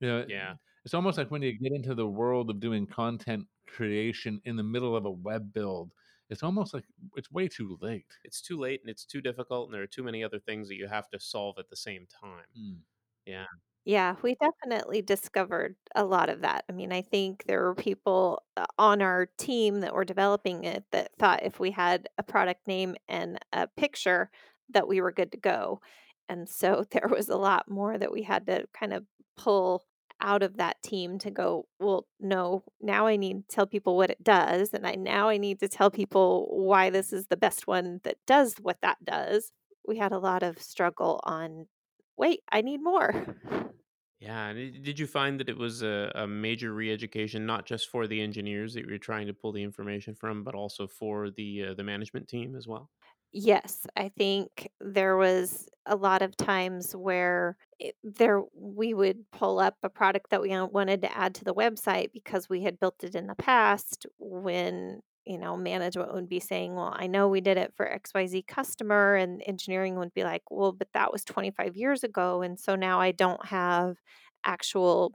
you 0.00 0.08
know 0.08 0.26
yeah 0.28 0.54
it's 0.84 0.94
almost 0.94 1.18
like 1.18 1.30
when 1.30 1.42
you 1.42 1.58
get 1.58 1.72
into 1.72 1.94
the 1.94 2.06
world 2.06 2.50
of 2.50 2.60
doing 2.60 2.86
content 2.86 3.46
creation 3.66 4.40
in 4.44 4.56
the 4.56 4.62
middle 4.62 4.96
of 4.96 5.04
a 5.04 5.10
web 5.10 5.52
build 5.52 5.92
it's 6.30 6.42
almost 6.42 6.74
like 6.74 6.84
it's 7.16 7.30
way 7.30 7.48
too 7.48 7.78
late 7.80 8.06
it's 8.24 8.40
too 8.40 8.58
late 8.58 8.80
and 8.82 8.90
it's 8.90 9.04
too 9.04 9.20
difficult 9.20 9.66
and 9.68 9.74
there 9.74 9.82
are 9.82 9.86
too 9.86 10.02
many 10.02 10.22
other 10.24 10.38
things 10.40 10.68
that 10.68 10.76
you 10.76 10.86
have 10.86 11.08
to 11.10 11.20
solve 11.20 11.58
at 11.58 11.68
the 11.68 11.76
same 11.76 12.06
time 12.06 12.46
Mm. 12.56 12.82
yeah 13.26 13.46
Yeah, 13.84 14.16
we 14.22 14.34
definitely 14.34 15.00
discovered 15.00 15.76
a 15.94 16.04
lot 16.04 16.28
of 16.28 16.42
that. 16.42 16.64
I 16.68 16.72
mean, 16.72 16.92
I 16.92 17.00
think 17.02 17.44
there 17.44 17.62
were 17.62 17.74
people 17.74 18.42
uh, 18.56 18.66
on 18.78 19.00
our 19.00 19.26
team 19.38 19.80
that 19.80 19.94
were 19.94 20.04
developing 20.04 20.64
it 20.64 20.84
that 20.92 21.12
thought 21.18 21.42
if 21.42 21.58
we 21.58 21.70
had 21.70 22.08
a 22.18 22.22
product 22.22 22.66
name 22.66 22.96
and 23.08 23.38
a 23.52 23.66
picture 23.66 24.30
that 24.70 24.86
we 24.88 25.00
were 25.00 25.12
good 25.12 25.32
to 25.32 25.38
go. 25.38 25.80
And 26.28 26.46
so 26.48 26.84
there 26.90 27.08
was 27.08 27.28
a 27.30 27.36
lot 27.38 27.70
more 27.70 27.96
that 27.96 28.12
we 28.12 28.22
had 28.22 28.46
to 28.46 28.68
kind 28.74 28.92
of 28.92 29.06
pull 29.38 29.84
out 30.20 30.42
of 30.42 30.56
that 30.56 30.82
team 30.82 31.18
to 31.20 31.30
go, 31.30 31.68
well, 31.78 32.08
no, 32.20 32.64
now 32.80 33.06
I 33.06 33.16
need 33.16 33.48
to 33.48 33.54
tell 33.54 33.66
people 33.66 33.96
what 33.96 34.10
it 34.10 34.22
does 34.24 34.74
and 34.74 34.86
I 34.86 34.96
now 34.96 35.28
I 35.28 35.36
need 35.38 35.60
to 35.60 35.68
tell 35.68 35.90
people 35.90 36.48
why 36.50 36.90
this 36.90 37.12
is 37.12 37.28
the 37.28 37.36
best 37.36 37.66
one 37.66 38.00
that 38.04 38.18
does 38.26 38.56
what 38.56 38.80
that 38.82 39.04
does. 39.04 39.52
We 39.86 39.96
had 39.98 40.12
a 40.12 40.18
lot 40.18 40.42
of 40.42 40.60
struggle 40.60 41.20
on 41.24 41.68
wait, 42.16 42.40
I 42.50 42.62
need 42.62 42.82
more. 42.82 43.72
Yeah, 44.20 44.48
and 44.48 44.82
did 44.84 44.98
you 44.98 45.06
find 45.06 45.38
that 45.38 45.48
it 45.48 45.56
was 45.56 45.82
a, 45.82 46.10
a 46.14 46.26
major 46.26 46.72
re-education, 46.74 47.46
not 47.46 47.66
just 47.66 47.88
for 47.88 48.06
the 48.08 48.20
engineers 48.20 48.74
that 48.74 48.84
you're 48.86 48.98
trying 48.98 49.28
to 49.28 49.34
pull 49.34 49.52
the 49.52 49.62
information 49.62 50.14
from, 50.16 50.42
but 50.42 50.56
also 50.56 50.88
for 50.88 51.30
the 51.30 51.66
uh, 51.66 51.74
the 51.74 51.84
management 51.84 52.28
team 52.28 52.56
as 52.56 52.66
well? 52.66 52.90
Yes, 53.32 53.86
I 53.96 54.08
think 54.08 54.70
there 54.80 55.16
was 55.16 55.68
a 55.86 55.96
lot 55.96 56.22
of 56.22 56.36
times 56.36 56.96
where 56.96 57.56
there 58.02 58.42
we 58.54 58.94
would 58.94 59.30
pull 59.32 59.58
up 59.60 59.76
a 59.82 59.88
product 59.88 60.30
that 60.30 60.42
we 60.42 60.52
uh, 60.52 60.66
wanted 60.66 61.02
to 61.02 61.16
add 61.16 61.34
to 61.34 61.44
the 61.44 61.54
website 61.54 62.12
because 62.12 62.48
we 62.48 62.62
had 62.62 62.80
built 62.80 63.02
it 63.02 63.14
in 63.14 63.26
the 63.26 63.34
past 63.34 64.06
when 64.18 65.00
you 65.24 65.38
know 65.38 65.56
management 65.56 66.12
would 66.14 66.28
be 66.28 66.40
saying 66.40 66.74
well 66.74 66.94
i 66.96 67.06
know 67.06 67.28
we 67.28 67.40
did 67.40 67.56
it 67.58 67.72
for 67.76 67.86
xyz 67.86 68.46
customer 68.46 69.14
and 69.14 69.42
engineering 69.46 69.96
would 69.96 70.14
be 70.14 70.24
like 70.24 70.42
well 70.50 70.72
but 70.72 70.88
that 70.94 71.12
was 71.12 71.24
25 71.24 71.76
years 71.76 72.02
ago 72.02 72.42
and 72.42 72.58
so 72.58 72.74
now 72.74 73.00
i 73.00 73.12
don't 73.12 73.46
have 73.46 73.96
actual 74.44 75.12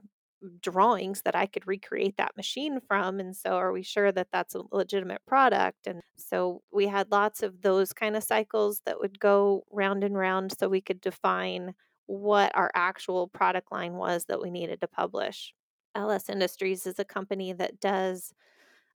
drawings 0.60 1.22
that 1.22 1.34
I 1.34 1.46
could 1.46 1.66
recreate 1.66 2.16
that 2.18 2.36
machine 2.36 2.80
from. 2.86 3.20
And 3.20 3.34
so, 3.36 3.52
are 3.52 3.72
we 3.72 3.82
sure 3.82 4.12
that 4.12 4.28
that's 4.32 4.54
a 4.54 4.62
legitimate 4.72 5.22
product? 5.26 5.86
And 5.86 6.02
so, 6.16 6.62
we 6.72 6.86
had 6.86 7.10
lots 7.10 7.42
of 7.42 7.62
those 7.62 7.92
kind 7.92 8.16
of 8.16 8.24
cycles 8.24 8.80
that 8.86 9.00
would 9.00 9.18
go 9.20 9.64
round 9.70 10.04
and 10.04 10.16
round 10.16 10.54
so 10.58 10.68
we 10.68 10.80
could 10.80 11.00
define 11.00 11.74
what 12.06 12.52
our 12.54 12.70
actual 12.74 13.28
product 13.28 13.72
line 13.72 13.94
was 13.94 14.26
that 14.26 14.40
we 14.40 14.50
needed 14.50 14.80
to 14.80 14.88
publish. 14.88 15.54
LS 15.94 16.28
Industries 16.28 16.86
is 16.86 16.98
a 16.98 17.04
company 17.04 17.52
that 17.52 17.80
does 17.80 18.34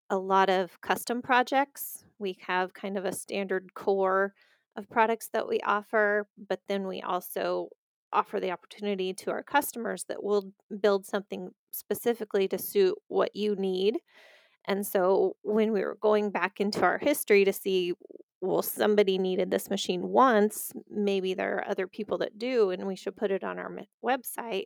a 0.10 0.18
lot 0.18 0.50
of 0.50 0.80
custom 0.82 1.22
projects. 1.22 2.04
We 2.18 2.38
have 2.48 2.74
kind 2.74 2.98
of 2.98 3.06
a 3.06 3.14
standard 3.14 3.74
core 3.74 4.34
of 4.76 4.90
products 4.90 5.30
that 5.34 5.48
we 5.48 5.60
offer, 5.62 6.28
but 6.48 6.62
then 6.68 6.88
we 6.88 7.02
also 7.02 7.70
offer 8.12 8.40
the 8.40 8.52
opportunity 8.52 9.14
to 9.14 9.32
our 9.32 9.44
customers 9.44 10.06
that 10.06 10.24
we'll 10.24 10.52
build 10.82 11.06
something 11.06 11.52
specifically 11.72 12.48
to 12.48 12.58
suit 12.58 12.96
what 13.08 13.36
you 13.36 13.56
need. 13.56 14.00
And 14.66 14.86
so 14.86 15.36
when 15.44 15.72
we 15.72 15.82
were 15.82 15.98
going 16.02 16.32
back 16.32 16.60
into 16.60 16.82
our 16.82 16.98
history 16.98 17.46
to 17.46 17.54
see, 17.54 17.94
well, 18.42 18.62
somebody 18.62 19.18
needed 19.18 19.52
this 19.52 19.70
machine 19.70 20.10
once, 20.10 20.72
maybe 20.90 21.34
there 21.34 21.58
are 21.58 21.70
other 21.70 21.88
people 21.88 22.18
that 22.20 22.38
do, 22.40 22.72
and 22.72 22.88
we 22.88 22.96
should 22.96 23.18
put 23.18 23.32
it 23.32 23.44
on 23.44 23.60
our 23.60 23.72
website. 24.04 24.66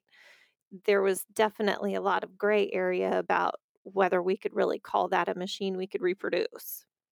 There 0.86 1.02
was 1.02 1.26
definitely 1.34 1.96
a 1.96 2.02
lot 2.02 2.24
of 2.24 2.38
gray 2.38 2.70
area 2.72 3.18
about 3.18 3.56
whether 3.84 4.22
we 4.22 4.38
could 4.38 4.54
really 4.56 4.80
call 4.80 5.10
that 5.10 5.30
a 5.30 5.36
machine 5.36 5.78
we 5.78 5.88
could 5.88 6.02
reproduce. 6.02 6.86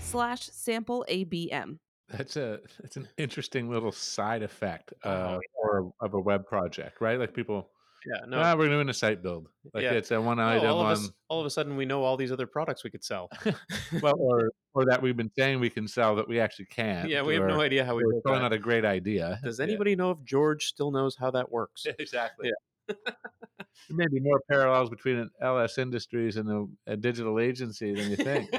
slash 0.00 0.42
sample 0.52 1.04
ABM. 1.08 1.78
That's 2.10 2.36
a 2.36 2.60
that's 2.80 2.96
an 2.96 3.06
interesting 3.18 3.68
little 3.70 3.92
side 3.92 4.42
effect 4.42 4.94
uh, 5.04 5.38
or 5.54 5.92
of 6.00 6.14
a 6.14 6.20
web 6.20 6.46
project, 6.46 7.00
right? 7.02 7.18
Like 7.18 7.34
people, 7.34 7.68
Yeah, 8.06 8.24
no. 8.26 8.38
ah, 8.40 8.54
we're 8.56 8.68
doing 8.70 8.88
a 8.88 8.94
site 8.94 9.22
build. 9.22 9.48
Like 9.74 9.82
Yeah. 9.82 9.92
it's 9.92 10.10
a 10.10 10.18
one 10.20 10.38
no, 10.38 10.48
item 10.48 10.70
all, 10.70 10.80
of 10.80 10.86
on, 10.86 10.92
us, 10.92 11.10
all 11.28 11.40
of 11.40 11.44
a 11.46 11.50
sudden, 11.50 11.76
we 11.76 11.84
know 11.84 12.02
all 12.02 12.16
these 12.16 12.32
other 12.32 12.46
products 12.46 12.82
we 12.82 12.88
could 12.88 13.04
sell. 13.04 13.28
well, 14.02 14.14
or 14.18 14.50
or 14.72 14.86
that 14.86 15.02
we've 15.02 15.18
been 15.18 15.30
saying 15.38 15.60
we 15.60 15.68
can 15.68 15.86
sell 15.86 16.16
that 16.16 16.26
we 16.26 16.40
actually 16.40 16.64
can't. 16.70 17.10
yeah, 17.10 17.20
we 17.22 17.34
have 17.34 17.44
no 17.46 17.60
idea 17.60 17.84
how 17.84 17.94
we 17.94 18.04
we're 18.06 18.22
throwing 18.22 18.42
out 18.42 18.54
a 18.54 18.58
great 18.58 18.86
idea. 18.86 19.38
Does 19.44 19.58
Yeah. 19.58 19.66
anybody 19.66 19.94
know 19.94 20.10
if 20.12 20.18
George 20.24 20.64
still 20.64 20.90
knows 20.90 21.14
how 21.14 21.30
that 21.32 21.52
works? 21.52 21.84
exactly. 21.98 22.50
There 22.88 23.96
may 23.96 24.06
be 24.06 24.20
more 24.20 24.40
parallels 24.50 24.90
between 24.90 25.16
an 25.16 25.30
LS 25.40 25.78
Industries 25.78 26.36
and 26.36 26.50
a, 26.86 26.92
a 26.92 26.96
digital 26.96 27.40
agency 27.40 27.94
than 27.94 28.10
you 28.10 28.16
think. 28.16 28.50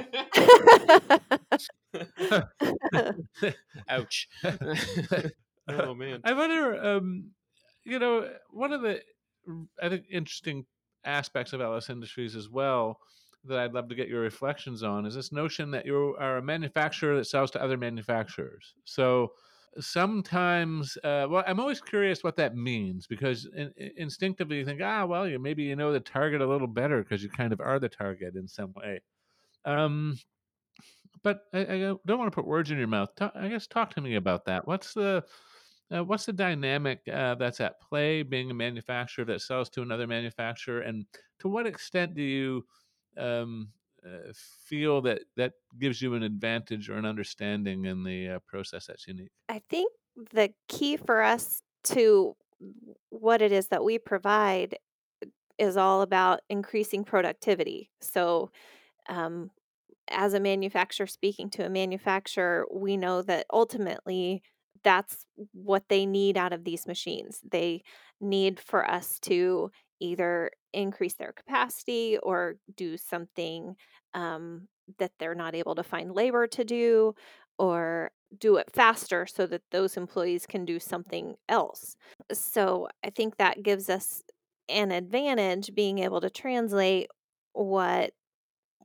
Ouch. 3.88 4.28
oh 5.68 5.94
man. 5.94 6.20
I 6.24 6.32
wonder, 6.32 6.84
um, 6.84 7.30
you 7.84 7.98
know, 7.98 8.28
one 8.50 8.72
of 8.72 8.82
the 8.82 9.00
I 9.80 9.88
think 9.88 10.04
interesting 10.10 10.66
aspects 11.04 11.52
of 11.52 11.60
LS 11.60 11.90
Industries 11.90 12.34
as 12.34 12.48
well 12.48 12.98
that 13.44 13.58
I'd 13.58 13.72
love 13.72 13.88
to 13.88 13.94
get 13.94 14.08
your 14.08 14.20
reflections 14.20 14.82
on 14.82 15.06
is 15.06 15.14
this 15.14 15.32
notion 15.32 15.70
that 15.70 15.86
you 15.86 16.16
are 16.18 16.38
a 16.38 16.42
manufacturer 16.42 17.16
that 17.16 17.24
sells 17.24 17.50
to 17.52 17.62
other 17.62 17.76
manufacturers. 17.78 18.74
So 18.84 19.32
sometimes, 19.78 20.96
uh, 21.04 21.26
well, 21.30 21.44
I'm 21.46 21.60
always 21.60 21.80
curious 21.80 22.24
what 22.24 22.36
that 22.36 22.56
means 22.56 23.06
because 23.06 23.46
in, 23.46 23.72
in- 23.76 23.92
instinctively 23.96 24.58
you 24.58 24.64
think, 24.64 24.80
ah, 24.82 25.04
well, 25.06 25.28
you 25.28 25.38
maybe 25.38 25.62
you 25.64 25.76
know 25.76 25.92
the 25.92 26.00
target 26.00 26.40
a 26.40 26.46
little 26.46 26.66
better 26.66 27.02
because 27.02 27.22
you 27.22 27.30
kind 27.30 27.52
of 27.52 27.60
are 27.60 27.78
the 27.78 27.88
target 27.88 28.36
in 28.36 28.48
some 28.48 28.72
way. 28.74 29.00
Um, 29.64 30.18
but 31.22 31.42
I, 31.52 31.60
I 31.60 31.78
don't 31.78 32.18
want 32.18 32.30
to 32.30 32.34
put 32.34 32.46
words 32.46 32.70
in 32.70 32.78
your 32.78 32.86
mouth. 32.86 33.10
I 33.20 33.48
guess 33.48 33.66
talk 33.66 33.94
to 33.94 34.00
me 34.00 34.14
about 34.14 34.44
that. 34.46 34.66
What's 34.66 34.94
the 34.94 35.24
uh, 35.92 36.04
what's 36.04 36.26
the 36.26 36.32
dynamic 36.32 37.00
uh, 37.12 37.34
that's 37.34 37.60
at 37.60 37.80
play 37.80 38.22
being 38.22 38.50
a 38.50 38.54
manufacturer 38.54 39.24
that 39.24 39.40
sells 39.42 39.68
to 39.70 39.82
another 39.82 40.06
manufacturer, 40.06 40.80
and 40.80 41.06
to 41.40 41.48
what 41.48 41.66
extent 41.66 42.14
do 42.14 42.22
you 42.22 42.66
um, 43.16 43.72
uh, 44.04 44.32
feel 44.64 45.00
that 45.02 45.22
that 45.36 45.52
gives 45.78 46.00
you 46.00 46.14
an 46.14 46.22
advantage 46.22 46.88
or 46.88 46.94
an 46.94 47.04
understanding 47.04 47.84
in 47.84 48.02
the 48.02 48.28
uh, 48.28 48.38
process 48.46 48.86
that's 48.86 49.06
unique? 49.06 49.30
I 49.48 49.62
think 49.68 49.92
the 50.32 50.50
key 50.68 50.96
for 50.96 51.22
us 51.22 51.62
to 51.84 52.36
what 53.10 53.42
it 53.42 53.52
is 53.52 53.68
that 53.68 53.84
we 53.84 53.98
provide 53.98 54.78
is 55.58 55.76
all 55.76 56.02
about 56.02 56.40
increasing 56.48 57.04
productivity. 57.04 57.90
So, 58.00 58.50
um, 59.08 59.50
as 60.10 60.34
a 60.34 60.40
manufacturer 60.40 61.06
speaking 61.06 61.50
to 61.50 61.64
a 61.64 61.70
manufacturer, 61.70 62.66
we 62.72 62.96
know 62.96 63.22
that 63.22 63.46
ultimately 63.52 64.42
that's 64.82 65.24
what 65.52 65.84
they 65.88 66.06
need 66.06 66.36
out 66.36 66.52
of 66.52 66.64
these 66.64 66.86
machines. 66.86 67.40
They 67.48 67.82
need 68.20 68.58
for 68.58 68.90
us 68.90 69.18
to 69.20 69.70
either 70.00 70.50
increase 70.72 71.14
their 71.14 71.32
capacity 71.32 72.18
or 72.22 72.56
do 72.76 72.96
something 72.96 73.76
um, 74.14 74.68
that 74.98 75.12
they're 75.18 75.34
not 75.34 75.54
able 75.54 75.74
to 75.74 75.82
find 75.82 76.12
labor 76.12 76.46
to 76.46 76.64
do 76.64 77.14
or 77.58 78.10
do 78.38 78.56
it 78.56 78.70
faster 78.72 79.26
so 79.26 79.46
that 79.46 79.62
those 79.70 79.96
employees 79.96 80.46
can 80.46 80.64
do 80.64 80.78
something 80.78 81.34
else. 81.48 81.96
So 82.32 82.88
I 83.04 83.10
think 83.10 83.36
that 83.36 83.62
gives 83.62 83.90
us 83.90 84.22
an 84.68 84.92
advantage 84.92 85.74
being 85.74 85.98
able 85.98 86.20
to 86.20 86.30
translate 86.30 87.08
what 87.52 88.12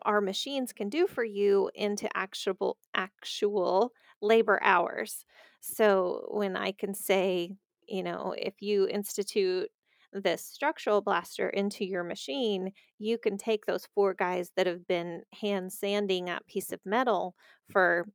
our 0.03 0.21
machines 0.21 0.73
can 0.73 0.89
do 0.89 1.07
for 1.07 1.23
you 1.23 1.69
into 1.73 2.09
actual 2.15 2.77
actual 2.93 3.91
labor 4.21 4.59
hours. 4.61 5.25
So 5.61 6.27
when 6.31 6.55
I 6.55 6.71
can 6.71 6.93
say, 6.93 7.55
you 7.87 8.03
know, 8.03 8.33
if 8.37 8.61
you 8.61 8.87
institute 8.87 9.69
this 10.15 10.45
structural 10.45 11.01
blaster 11.01 11.49
into 11.49 11.85
your 11.85 12.03
machine, 12.03 12.71
you 12.99 13.17
can 13.17 13.37
take 13.37 13.65
those 13.65 13.87
four 13.93 14.13
guys 14.13 14.51
that 14.55 14.67
have 14.67 14.87
been 14.87 15.23
hand 15.41 15.71
sanding 15.73 16.25
that 16.25 16.47
piece 16.47 16.71
of 16.71 16.79
metal 16.85 17.35
for 17.71 18.07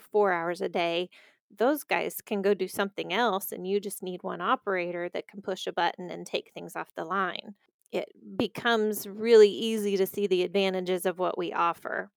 4 0.00 0.32
hours 0.32 0.60
a 0.60 0.68
day. 0.68 1.10
Those 1.56 1.84
guys 1.84 2.16
can 2.24 2.42
go 2.42 2.54
do 2.54 2.68
something 2.68 3.12
else 3.12 3.52
and 3.52 3.66
you 3.66 3.78
just 3.80 4.02
need 4.02 4.22
one 4.22 4.40
operator 4.40 5.10
that 5.12 5.28
can 5.28 5.42
push 5.42 5.66
a 5.66 5.72
button 5.72 6.10
and 6.10 6.26
take 6.26 6.50
things 6.54 6.74
off 6.76 6.94
the 6.96 7.04
line 7.04 7.54
it 7.92 8.08
becomes 8.36 9.06
really 9.06 9.50
easy 9.50 9.96
to 9.98 10.06
see 10.06 10.26
the 10.26 10.42
advantages 10.42 11.04
of 11.04 11.18
what 11.18 11.36
we 11.36 11.52
offer. 11.52 12.10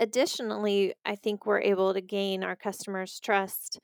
Additionally, 0.00 0.94
I 1.04 1.14
think 1.14 1.44
we're 1.44 1.60
able 1.60 1.94
to 1.94 2.00
gain 2.00 2.42
our 2.42 2.56
customers' 2.56 3.20
trust 3.20 3.78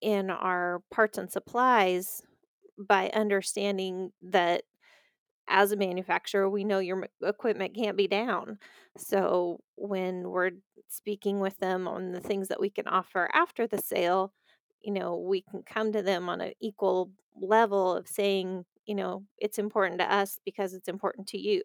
in 0.00 0.30
our 0.30 0.82
parts 0.90 1.18
and 1.18 1.30
supplies 1.30 2.22
by 2.78 3.10
understanding 3.10 4.12
that 4.22 4.64
as 5.48 5.72
a 5.72 5.76
manufacturer, 5.76 6.48
we 6.48 6.64
know 6.64 6.78
your 6.78 7.06
equipment 7.22 7.74
can't 7.74 7.96
be 7.96 8.08
down. 8.08 8.58
So 8.96 9.60
when 9.76 10.30
we're 10.30 10.52
speaking 10.88 11.40
with 11.40 11.58
them 11.58 11.86
on 11.86 12.12
the 12.12 12.20
things 12.20 12.48
that 12.48 12.60
we 12.60 12.70
can 12.70 12.88
offer 12.88 13.28
after 13.32 13.66
the 13.66 13.78
sale, 13.78 14.32
you 14.80 14.92
know, 14.92 15.16
we 15.16 15.42
can 15.42 15.62
come 15.62 15.92
to 15.92 16.02
them 16.02 16.28
on 16.28 16.40
an 16.40 16.52
equal 16.60 17.10
level 17.36 17.94
of 17.94 18.08
saying, 18.08 18.64
you 18.86 18.94
know, 18.94 19.24
it's 19.38 19.58
important 19.58 20.00
to 20.00 20.12
us 20.12 20.38
because 20.44 20.72
it's 20.72 20.88
important 20.88 21.28
to 21.28 21.38
you. 21.38 21.62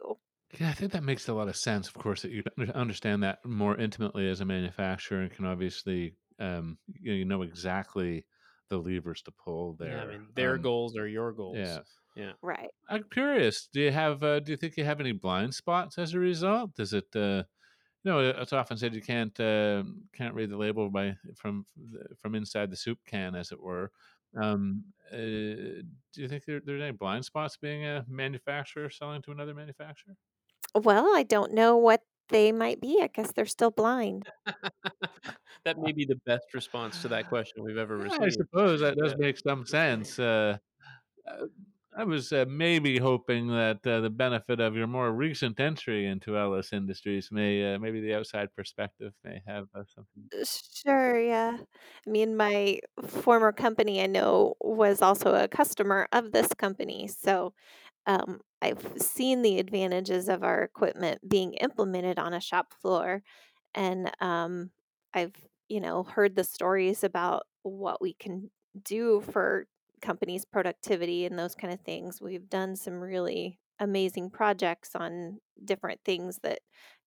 Yeah, 0.60 0.70
I 0.70 0.74
think 0.74 0.92
that 0.94 1.04
makes 1.04 1.28
a 1.28 1.34
lot 1.34 1.48
of 1.48 1.56
sense. 1.56 1.88
Of 1.88 1.94
course, 1.94 2.24
that 2.24 2.32
you 2.32 2.44
understand 2.74 3.24
that 3.24 3.46
more 3.46 3.78
intimately 3.78 4.28
as 4.30 4.42
a 4.42 4.46
manufacturer 4.46 5.22
and 5.22 5.32
can 5.32 5.46
obviously, 5.46 6.16
um, 6.40 6.80
you 7.00 7.12
know, 7.12 7.18
you 7.18 7.26
know 7.26 7.42
exactly 7.44 8.26
the 8.70 8.78
levers 8.78 9.22
to 9.24 9.32
pull 9.32 9.74
there. 9.74 9.98
Yeah, 9.98 10.04
I 10.04 10.08
mean, 10.08 10.28
their 10.36 10.56
Um, 10.56 10.62
goals 10.62 10.96
are 10.98 11.08
your 11.08 11.32
goals. 11.34 11.58
Yeah. 11.58 11.80
Yeah. 12.16 12.34
Right. 12.42 12.72
I'm 12.90 13.04
curious. 13.12 13.68
Do 13.68 13.82
you 13.82 13.92
have? 13.92 14.24
Uh, 14.24 14.40
do 14.40 14.52
you 14.52 14.58
think 14.58 14.78
you 14.78 14.84
have 14.86 15.00
any 15.00 15.12
blind 15.14 15.54
spots 15.54 15.98
as 15.98 16.14
a 16.14 16.20
result? 16.20 16.76
Does 16.76 16.94
it? 16.94 17.16
Uh, 17.16 17.44
you 18.04 18.12
know, 18.12 18.20
it's 18.20 18.54
often 18.54 18.78
said 18.78 18.96
you 18.96 19.02
can't 19.02 19.38
uh, 19.40 19.84
can't 20.14 20.34
read 20.34 20.50
the 20.50 20.58
label 20.58 20.90
by 20.90 21.18
from 21.36 21.66
from 22.22 22.36
inside 22.36 22.72
the 22.72 22.78
soup 22.78 23.00
can, 23.06 23.36
as 23.36 23.52
it 23.52 23.60
were. 23.62 23.92
Um, 24.42 24.86
uh, 25.12 25.18
do 25.18 25.84
you 26.16 26.28
think 26.28 26.46
there, 26.46 26.62
there's 26.64 26.82
any 26.82 26.92
blind 26.92 27.26
spots 27.26 27.58
being 27.58 27.86
a 27.86 28.06
manufacturer 28.08 28.90
selling 28.90 29.22
to 29.24 29.32
another 29.32 29.54
manufacturer? 29.54 30.16
Well, 30.76 31.16
I 31.16 31.24
don't 31.24 31.54
know 31.54 31.78
what 31.78 32.04
they 32.30 32.52
might 32.52 32.82
be. 32.82 33.00
I 33.02 33.08
guess 33.08 33.32
they're 33.32 33.46
still 33.46 33.72
blind. 33.72 34.28
that 35.66 35.78
may 35.78 35.92
be 35.92 36.06
the 36.06 36.20
best 36.26 36.54
response 36.54 37.02
to 37.02 37.08
that 37.10 37.30
question 37.30 37.64
we've 37.64 37.78
ever 37.78 38.06
Yeah, 38.06 38.18
I 38.22 38.30
suppose 38.30 38.82
that 38.82 38.98
does 38.98 39.16
make 39.18 39.38
some 39.38 39.66
sense. 39.66 40.18
Uh, 40.20 40.58
uh, 41.28 41.46
I 41.98 42.04
was 42.04 42.32
uh, 42.32 42.46
maybe 42.48 42.98
hoping 42.98 43.48
that 43.48 43.86
uh, 43.86 44.00
the 44.00 44.10
benefit 44.10 44.60
of 44.60 44.76
your 44.76 44.88
more 44.88 45.12
recent 45.12 45.60
entry 45.60 46.06
into 46.06 46.38
LS 46.38 46.72
Industries 46.72 47.30
may, 47.32 47.74
uh, 47.74 47.80
maybe 47.80 48.00
the 48.00 48.14
outside 48.14 48.50
perspective 48.56 49.12
may 49.24 49.42
have 49.48 49.66
uh, 49.76 49.84
something. 49.94 50.46
Sure, 50.46 51.20
yeah. 51.20 51.58
I 52.08 52.10
mean, 52.10 52.38
my 52.38 52.80
former 53.06 53.52
company 53.52 54.02
I 54.02 54.06
know 54.06 54.54
was 54.62 55.02
also 55.02 55.34
a 55.34 55.48
customer 55.48 56.08
of 56.12 56.32
this 56.32 56.48
company, 56.54 57.08
so 57.08 57.54
um, 58.06 58.40
I've 58.62 58.86
seen 58.98 59.42
the 59.42 59.60
advantages 59.60 60.28
of 60.30 60.44
our 60.44 60.64
equipment 60.64 61.28
being 61.28 61.54
implemented 61.54 62.20
on 62.20 62.34
a 62.34 62.42
shop 62.42 62.74
floor, 62.82 63.24
and 63.74 64.12
um, 64.22 64.72
I've 65.14 65.36
you 65.70 65.80
know 65.80 66.04
heard 66.04 66.36
the 66.36 66.44
stories 66.44 67.04
about 67.04 67.44
what 67.64 68.02
we 68.02 68.14
can 68.14 68.50
do 68.84 69.22
for 69.32 69.68
companies' 70.02 70.46
productivity 70.46 71.26
and 71.26 71.38
those 71.38 71.56
kind 71.56 71.74
of 71.74 71.82
things. 71.82 72.22
We've 72.22 72.50
done 72.50 72.76
some 72.76 73.00
really 73.00 73.60
amazing 73.80 74.30
projects 74.30 74.92
on 74.96 75.40
different 75.64 76.02
things 76.04 76.40
that 76.44 76.60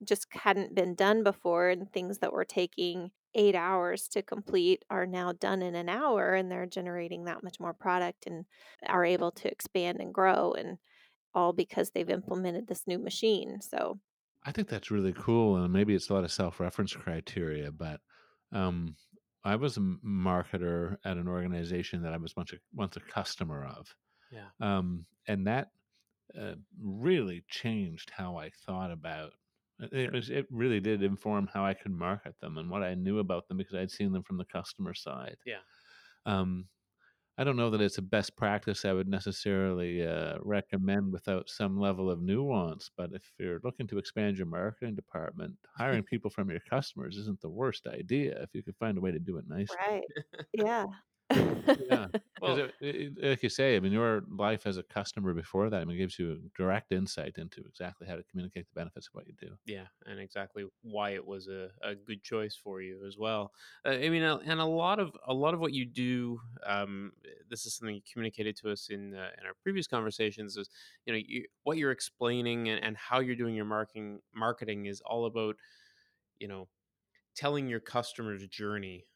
just 0.05 0.27
hadn't 0.31 0.75
been 0.75 0.95
done 0.95 1.23
before, 1.23 1.69
and 1.69 1.93
things 1.93 2.19
that 2.19 2.33
were 2.33 2.45
taking 2.47 3.11
eight 3.35 3.55
hours 3.55 4.09
to 4.09 4.23
complete 4.23 4.85
are 4.91 5.07
now 5.07 5.33
done 5.33 5.63
in 5.63 5.75
an 5.75 5.89
hour, 5.89 6.35
and 6.35 6.51
they're 6.51 6.67
generating 6.67 7.25
that 7.25 7.43
much 7.43 7.61
more 7.61 7.75
product 7.75 8.27
and 8.27 8.47
are 8.87 9.05
able 9.05 9.31
to 9.33 9.51
expand 9.51 10.01
and 10.01 10.15
grow 10.15 10.53
and 10.53 10.79
all 11.35 11.53
because 11.53 11.91
they've 11.91 12.11
implemented 12.11 12.67
this 12.69 12.87
new 12.87 12.99
machine. 12.99 13.61
So, 13.61 14.01
I 14.45 14.53
think 14.53 14.69
that's 14.69 14.91
really 14.91 15.13
cool, 15.13 15.57
and 15.57 15.73
maybe 15.73 15.95
it's 15.95 16.09
a 16.11 16.15
lot 16.15 16.25
of 16.25 16.33
self-reference 16.33 16.95
criteria, 16.95 17.71
but 17.71 18.01
um, 18.51 18.97
I 19.45 19.57
was 19.57 19.77
a 19.77 19.81
marketer 19.81 20.99
at 21.05 21.17
an 21.17 21.29
organization 21.29 22.03
that 22.03 22.13
I 22.13 22.17
was 22.17 22.35
once 22.37 22.53
a, 22.53 22.57
once 22.73 22.97
a 22.97 23.01
customer 23.01 23.65
of, 23.65 23.95
Yeah. 24.31 24.51
um, 24.61 25.07
and 25.29 25.47
that 25.47 25.71
uh, 26.39 26.57
really 26.81 27.45
changed 27.49 28.11
how 28.11 28.37
I 28.37 28.51
thought 28.51 28.91
about. 28.91 29.35
It, 29.81 29.93
it 29.93 30.13
was, 30.13 30.31
it 30.31 30.47
really 30.51 30.81
did 30.81 31.03
inform 31.03 31.49
how 31.49 31.65
I 31.65 31.75
could 31.75 31.93
market 31.93 32.37
them 32.41 32.59
and 32.59 32.71
what 32.71 32.83
I 32.83 32.95
knew 32.95 33.19
about 33.21 33.49
them 33.49 33.59
because 33.59 33.75
I'd 33.75 33.91
seen 33.91 34.13
them 34.13 34.25
from 34.25 34.39
the 34.39 34.45
customer 34.47 34.95
side. 34.95 35.39
Yeah. 35.45 35.61
Um, 36.27 36.69
I 37.39 37.45
don't 37.45 37.57
know 37.57 37.71
that 37.71 37.81
it's 37.81 37.99
a 37.99 38.03
best 38.03 38.37
practice 38.37 38.85
I 38.85 38.93
would 38.93 39.09
necessarily 39.09 40.07
uh, 40.07 40.39
recommend 40.43 41.13
without 41.13 41.49
some 41.49 41.79
level 41.79 42.11
of 42.11 42.21
nuance. 42.23 42.91
But 42.95 43.13
if 43.13 43.33
you're 43.39 43.61
looking 43.65 43.87
to 43.89 43.99
expand 43.99 44.37
your 44.37 44.47
marketing 44.47 44.95
department, 44.97 45.59
hiring 45.75 46.05
people 46.05 46.31
from 46.31 46.51
your 46.51 46.61
customers 46.61 47.17
isn't 47.17 47.41
the 47.41 47.51
worst 47.51 47.87
idea 47.87 48.43
if 48.43 48.55
you 48.55 48.63
could 48.63 48.77
find 48.77 48.99
a 48.99 49.01
way 49.01 49.13
to 49.13 49.19
do 49.19 49.39
it 49.39 49.47
nicely. 49.49 49.79
right. 49.79 50.05
Yeah. 50.53 50.87
Yeah, 51.89 52.09
Well, 52.41 52.71
like 52.81 53.43
you 53.43 53.49
say, 53.49 53.77
I 53.77 53.81
mean, 53.81 53.93
your 53.93 54.25
life 54.29 54.67
as 54.67 54.77
a 54.77 54.83
customer 54.83 55.33
before 55.33 55.71
that, 55.71 55.81
I 55.81 55.85
mean, 55.85 55.95
it 55.95 56.01
gives 56.01 56.19
you 56.19 56.41
direct 56.57 56.91
insight 56.91 57.39
into 57.39 57.61
exactly 57.61 58.09
how 58.09 58.17
to 58.17 58.25
communicate 58.25 58.67
the 58.67 58.75
benefits 58.75 59.07
of 59.07 59.15
what 59.15 59.29
you 59.29 59.35
do. 59.41 59.57
yeah, 59.65 59.87
and 60.07 60.19
exactly 60.19 60.65
why 60.83 61.11
it 61.11 61.25
was 61.25 61.47
a, 61.47 61.69
a 61.83 61.95
good 61.95 62.21
choice 62.25 62.57
for 62.57 62.83
you 62.83 63.05
as 63.07 63.17
well. 63.17 63.53
Uh, 63.87 63.91
I 63.91 64.09
mean, 64.09 64.25
uh, 64.25 64.39
and 64.45 64.59
a 64.59 64.65
lot 64.65 64.99
of 64.99 65.17
a 65.29 65.33
lot 65.33 65.55
of 65.55 65.61
what 65.61 65.73
you 65.73 65.85
do, 65.85 66.41
um, 66.67 67.13
this 67.49 67.65
is 67.65 67.75
something 67.75 67.95
you 67.95 68.03
communicated 68.13 68.57
to 68.57 68.73
us 68.73 68.89
in 68.91 69.15
uh, 69.15 69.31
in 69.41 69.47
our 69.47 69.55
previous 69.63 69.87
conversations. 69.87 70.57
Is 70.57 70.69
you 71.07 71.13
know 71.13 71.21
you, 71.25 71.45
what 71.63 71.79
you're 71.79 71.93
explaining 71.93 72.71
and, 72.71 72.83
and 72.83 72.97
how 72.97 73.21
you're 73.21 73.37
doing 73.37 73.55
your 73.55 73.65
marketing 73.67 74.21
marketing 74.35 74.87
is 74.87 75.01
all 75.03 75.27
about 75.27 75.57
you 76.41 76.49
know 76.49 76.67
telling 77.37 77.69
your 77.69 77.81
customer's 77.81 78.47
journey 78.49 79.07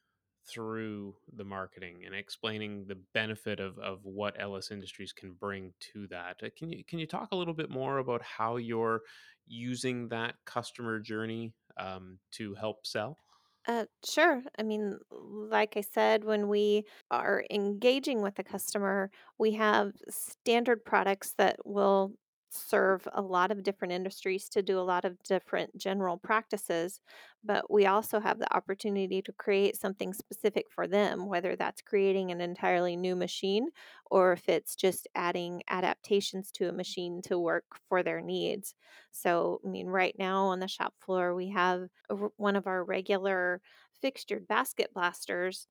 through 0.47 1.17
the 1.33 1.43
marketing 1.43 2.03
and 2.05 2.15
explaining 2.15 2.85
the 2.87 2.95
benefit 3.13 3.59
of, 3.59 3.77
of 3.79 4.03
what 4.03 4.39
LS 4.39 4.71
Industries 4.71 5.13
can 5.13 5.33
bring 5.33 5.73
to 5.93 6.07
that. 6.07 6.37
Uh, 6.43 6.49
Can 6.57 6.69
you 6.69 6.83
can 6.85 6.99
you 6.99 7.07
talk 7.07 7.31
a 7.31 7.35
little 7.35 7.53
bit 7.53 7.69
more 7.69 7.97
about 7.97 8.21
how 8.21 8.57
you're 8.57 9.01
using 9.45 10.09
that 10.09 10.35
customer 10.45 10.99
journey 10.99 11.53
um, 11.77 12.19
to 12.31 12.55
help 12.55 12.85
sell? 12.85 13.19
Uh, 13.67 13.85
sure. 14.05 14.43
I 14.57 14.63
mean, 14.63 14.97
like 15.11 15.75
I 15.75 15.81
said, 15.81 16.23
when 16.23 16.47
we 16.47 16.85
are 17.11 17.43
engaging 17.51 18.21
with 18.21 18.39
a 18.39 18.43
customer, 18.43 19.11
we 19.37 19.51
have 19.53 19.91
standard 20.09 20.85
products 20.85 21.33
that 21.37 21.57
will 21.65 22.13
serve 22.49 23.07
a 23.13 23.21
lot 23.21 23.51
of 23.51 23.63
different 23.63 23.93
industries 23.93 24.49
to 24.49 24.61
do 24.61 24.79
a 24.79 24.81
lot 24.81 25.05
of 25.05 25.21
different 25.23 25.77
general 25.77 26.17
practices. 26.17 27.01
But 27.43 27.71
we 27.71 27.85
also 27.85 28.19
have 28.19 28.39
the 28.39 28.53
opportunity 28.55 29.21
to 29.21 29.33
create 29.33 29.75
something 29.77 30.13
specific 30.13 30.65
for 30.71 30.87
them, 30.87 31.27
whether 31.27 31.55
that's 31.55 31.81
creating 31.81 32.31
an 32.31 32.41
entirely 32.41 32.95
new 32.95 33.15
machine 33.15 33.69
or 34.09 34.33
if 34.33 34.49
it's 34.49 34.75
just 34.75 35.07
adding 35.15 35.63
adaptations 35.69 36.51
to 36.53 36.69
a 36.69 36.73
machine 36.73 37.21
to 37.23 37.39
work 37.39 37.65
for 37.87 38.03
their 38.03 38.21
needs. 38.21 38.75
So, 39.11 39.61
I 39.65 39.69
mean, 39.69 39.87
right 39.87 40.15
now 40.17 40.45
on 40.45 40.59
the 40.59 40.67
shop 40.67 40.93
floor, 40.99 41.35
we 41.35 41.49
have 41.49 41.89
one 42.37 42.55
of 42.55 42.67
our 42.67 42.83
regular 42.83 43.61
fixtured 44.01 44.47
basket 44.47 44.93
blasters, 44.93 45.67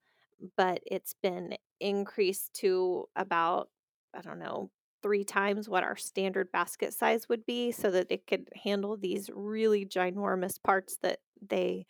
but 0.56 0.80
it's 0.86 1.14
been 1.22 1.56
increased 1.80 2.52
to 2.54 3.06
about, 3.16 3.70
I 4.14 4.20
don't 4.22 4.38
know, 4.38 4.70
three 5.06 5.22
times 5.22 5.68
what 5.68 5.84
our 5.84 5.94
standard 5.94 6.50
basket 6.50 6.92
size 6.92 7.28
would 7.28 7.46
be 7.46 7.70
so 7.70 7.92
that 7.92 8.08
it 8.10 8.26
could 8.26 8.48
handle 8.64 8.96
these 8.96 9.30
really 9.32 9.86
ginormous 9.86 10.60
parts 10.60 10.98
that 11.00 11.20
they 11.48 11.86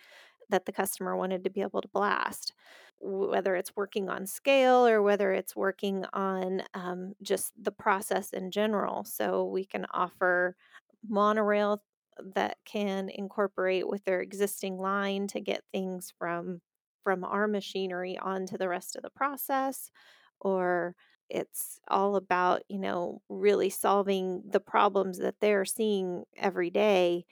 that 0.50 0.66
the 0.66 0.72
customer 0.72 1.16
wanted 1.16 1.42
to 1.42 1.48
be 1.48 1.62
able 1.62 1.80
to 1.80 1.88
blast. 1.88 2.52
Whether 3.00 3.56
it's 3.56 3.74
working 3.74 4.10
on 4.10 4.26
scale 4.26 4.86
or 4.86 5.00
whether 5.00 5.32
it's 5.32 5.56
working 5.56 6.04
on 6.12 6.62
um, 6.74 7.14
just 7.22 7.52
the 7.58 7.72
process 7.72 8.34
in 8.34 8.50
general. 8.50 9.02
So 9.04 9.46
we 9.46 9.64
can 9.64 9.86
offer 9.94 10.54
monorail 11.08 11.82
that 12.34 12.58
can 12.66 13.08
incorporate 13.08 13.88
with 13.88 14.04
their 14.04 14.20
existing 14.20 14.76
line 14.76 15.26
to 15.28 15.40
get 15.40 15.62
things 15.72 16.12
from 16.18 16.60
from 17.02 17.24
our 17.24 17.48
machinery 17.48 18.18
onto 18.18 18.58
the 18.58 18.68
rest 18.68 18.94
of 18.94 19.02
the 19.02 19.10
process 19.10 19.90
or 20.40 20.94
it's 21.28 21.80
all 21.88 22.16
about 22.16 22.62
you 22.68 22.78
know 22.78 23.20
really 23.28 23.70
solving 23.70 24.42
the 24.48 24.60
problems 24.60 25.18
that 25.18 25.36
they're 25.40 25.64
seeing 25.64 26.24
every 26.36 26.70
day 26.70 27.24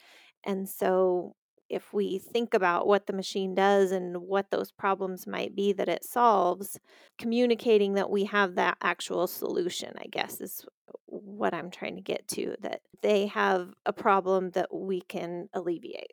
and 0.44 0.68
so 0.68 1.35
if 1.70 1.92
we 1.94 2.18
think 2.18 2.52
about 2.52 2.87
what 2.87 3.07
the 3.07 3.12
machine 3.12 3.54
does 3.54 3.90
and 3.90 4.18
what 4.18 4.50
those 4.50 4.70
problems 4.70 5.26
might 5.26 5.57
be 5.57 5.72
that 5.72 5.88
it 5.88 6.04
solves 6.04 6.78
communicating 7.18 7.94
that 7.94 8.11
we 8.11 8.24
have 8.24 8.54
that 8.54 8.76
actual 8.83 9.26
solution 9.26 9.92
i 9.98 10.07
guess 10.11 10.40
is 10.40 10.66
what 11.07 11.54
I'm 11.54 11.70
trying 11.70 11.96
to 11.96 12.02
get 12.02 12.26
to 12.28 12.57
that 12.61 12.80
they 13.02 13.26
have 13.26 13.74
a 13.87 13.92
problem 13.92 14.50
that 14.50 14.74
we 14.74 15.00
can 15.00 15.48
alleviate. 15.52 16.12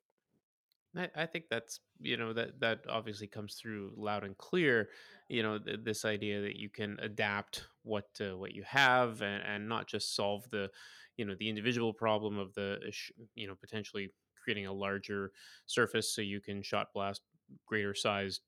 I, 0.97 1.09
I 1.15 1.25
think 1.25 1.45
that's 1.49 1.79
you 2.01 2.17
know 2.17 2.33
that 2.33 2.59
that 2.59 2.81
obviously 2.89 3.27
comes 3.27 3.55
through 3.55 3.93
loud 3.95 4.23
and 4.23 4.37
clear. 4.37 4.89
You 5.29 5.43
know 5.43 5.59
th- 5.59 5.79
this 5.83 6.03
idea 6.05 6.41
that 6.41 6.57
you 6.57 6.69
can 6.69 6.97
adapt 7.01 7.65
what 7.83 8.07
uh, 8.19 8.37
what 8.37 8.53
you 8.53 8.63
have 8.63 9.21
and, 9.21 9.43
and 9.43 9.69
not 9.69 9.87
just 9.87 10.15
solve 10.15 10.49
the 10.51 10.69
you 11.17 11.25
know 11.25 11.35
the 11.39 11.49
individual 11.49 11.93
problem 11.93 12.37
of 12.37 12.53
the 12.53 12.79
uh, 12.87 13.23
you 13.35 13.47
know 13.47 13.55
potentially 13.55 14.11
creating 14.43 14.65
a 14.65 14.73
larger 14.73 15.31
surface 15.67 16.13
so 16.13 16.21
you 16.21 16.41
can 16.41 16.61
shot 16.63 16.87
blast 16.93 17.21
greater 17.67 17.93
sized 17.93 18.41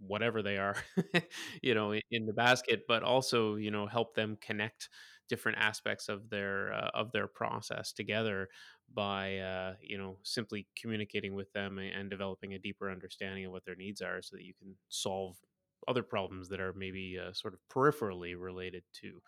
whatever 0.00 0.42
they 0.42 0.56
are 0.56 0.74
you 1.62 1.74
know 1.74 1.92
in, 1.92 2.00
in 2.10 2.26
the 2.26 2.32
basket 2.32 2.82
but 2.88 3.02
also 3.04 3.54
you 3.54 3.70
know 3.70 3.86
help 3.86 4.14
them 4.14 4.36
connect 4.40 4.88
different 5.32 5.56
aspects 5.56 6.10
of 6.10 6.28
their 6.28 6.74
uh, 6.74 6.90
of 6.92 7.10
their 7.10 7.26
process 7.26 7.90
together 7.90 8.50
by 8.92 9.38
uh, 9.38 9.72
you 9.80 9.96
know 9.96 10.18
simply 10.22 10.66
communicating 10.78 11.34
with 11.34 11.50
them 11.54 11.78
and, 11.78 12.10
developing 12.10 12.52
a 12.52 12.58
deeper 12.58 12.90
understanding 12.90 13.46
of 13.46 13.52
what 13.52 13.64
their 13.64 13.74
needs 13.74 14.02
are 14.02 14.20
so 14.20 14.36
that 14.36 14.44
you 14.44 14.52
can 14.60 14.74
solve 14.90 15.34
other 15.88 16.02
problems 16.02 16.50
that 16.50 16.60
are 16.60 16.74
maybe 16.74 17.18
uh, 17.18 17.32
sort 17.32 17.54
of 17.54 17.60
peripherally 17.74 18.34
related 18.38 18.82
to 18.92 19.22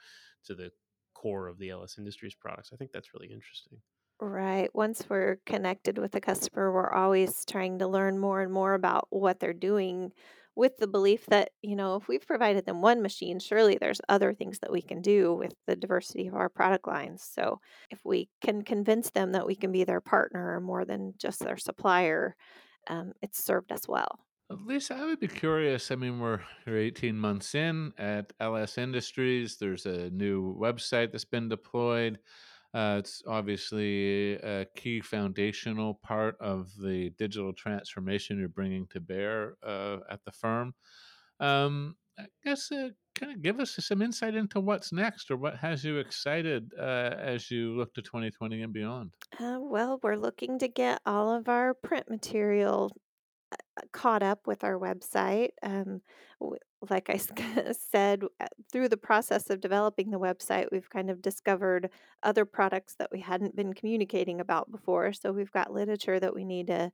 to 0.45 0.55
the 0.55 0.71
core 1.15 1.49
of 1.49 1.59
the 1.59 1.71
LS 1.71 1.97
Industries 1.97 2.35
products. 2.35 2.69
I 2.71 2.77
think 2.77 2.93
that's 2.93 3.15
really 3.15 3.33
interesting. 3.33 3.79
Right. 4.21 4.69
Once 4.75 5.07
we're 5.09 5.39
connected 5.47 5.97
with 5.97 6.13
the 6.13 6.21
customer, 6.21 6.71
we're 6.71 6.93
always 6.93 7.47
trying 7.47 7.79
to 7.79 7.89
learn 7.89 8.19
more 8.19 8.43
and 8.43 8.53
more 8.53 8.75
about 8.75 9.07
what 9.09 9.41
they're 9.41 9.55
doing 9.55 10.13
with 10.57 10.77
the 10.79 10.87
belief 10.87 11.27
that, 11.27 11.51
you 11.63 11.77
know, 11.77 11.97
if 11.97 12.09
we've 12.09 12.27
provided 12.27 12.67
them 12.67 12.81
one 12.81 13.03
machine, 13.03 13.39
surely 13.39 13.77
there's 13.81 14.01
other 14.09 14.33
things 14.33 14.59
that 14.61 14.73
we 14.73 14.83
can 14.83 15.01
do 15.01 15.35
with 15.35 15.55
the 15.67 15.77
diversity 15.77 16.27
of 16.27 16.35
our 16.35 16.49
product 16.49 16.87
lines. 16.87 17.29
So 17.35 17.61
if 17.91 17.99
we 18.05 18.29
can 18.41 18.63
convince 18.63 19.11
them 19.11 19.33
that 19.33 19.47
we 19.47 19.57
can 19.57 19.73
be 19.73 19.85
their 19.85 20.01
partner 20.01 20.61
more 20.61 20.85
than 20.85 21.15
just 21.19 21.41
their 21.41 21.57
supplier, 21.57 22.37
um, 22.89 23.13
it's 23.23 23.43
served 23.43 23.73
us 23.73 23.89
well. 23.89 24.21
Lisa, 24.51 24.95
I 24.95 25.07
would 25.07 25.21
be 25.21 25.29
curious. 25.29 25.91
I 25.91 25.97
mean, 25.97 26.21
we're, 26.21 26.41
we're 26.67 26.79
18 26.79 27.19
months 27.19 27.55
in 27.55 27.93
at 27.99 28.33
LS 28.41 28.79
Industries. 28.79 29.57
There's 29.57 29.87
a 29.87 30.11
new 30.11 30.55
website 30.57 31.13
that's 31.13 31.25
been 31.25 31.49
deployed. 31.49 32.19
Uh, 32.75 32.97
it's 32.99 33.23
obviously 33.29 34.35
a 34.35 34.67
key 34.77 35.01
foundational 35.01 35.95
part 36.03 36.37
of 36.41 36.69
the 36.83 37.11
digital 37.11 37.53
transformation 37.53 38.39
you're 38.39 38.49
bringing 38.49 38.87
to 38.89 38.99
bear 38.99 39.55
uh, 39.63 39.99
at 40.11 40.25
the 40.25 40.33
firm. 40.33 40.75
Um, 41.39 41.95
I 42.19 42.25
guess 42.45 42.71
uh, 42.73 42.89
kind 43.15 43.33
of 43.33 43.43
give 43.43 43.61
us 43.61 43.77
some 43.79 44.03
insight 44.03 44.35
into 44.35 44.61
what's 44.61 44.93
next 44.93 45.31
or 45.31 45.37
what 45.37 45.57
has 45.57 45.85
you 45.85 45.99
excited 45.99 46.73
uh, 46.79 47.15
as 47.17 47.51
you 47.51 47.77
look 47.77 47.95
to 47.95 48.03
2020 48.03 48.63
and 48.63 48.73
beyond. 48.73 49.15
Uh, 49.39 49.59
well, 49.61 50.01
we're 50.03 50.17
looking 50.17 50.59
to 50.59 50.69
get 50.69 51.01
all 51.07 51.33
of 51.33 51.49
our 51.49 51.75
print 51.75 52.09
material 52.11 52.91
uh, 53.53 53.83
caught 53.93 54.23
up 54.23 54.47
with 54.47 54.65
our 54.65 54.79
website. 54.79 55.51
Um, 55.63 56.01
like 56.91 57.11
I 57.11 57.17
said, 57.93 58.25
uh, 58.41 58.47
through 58.73 58.89
the 58.89 58.97
process 58.97 59.51
of 59.51 59.61
developing 59.61 60.11
the 60.11 60.19
website, 60.19 60.69
we've 60.73 60.91
kind 60.91 61.11
of 61.11 61.23
discovered 61.23 61.91
other 62.23 62.45
products 62.45 62.95
that 62.99 63.11
we 63.13 63.21
hadn't 63.21 63.57
been 63.57 63.73
communicating 63.73 64.41
about 64.41 64.71
before. 64.71 65.13
So 65.13 65.33
we've 65.33 65.53
got 65.53 65.73
literature 65.73 66.19
that 66.21 66.35
we 66.35 66.45
need 66.45 66.69
to 66.69 66.91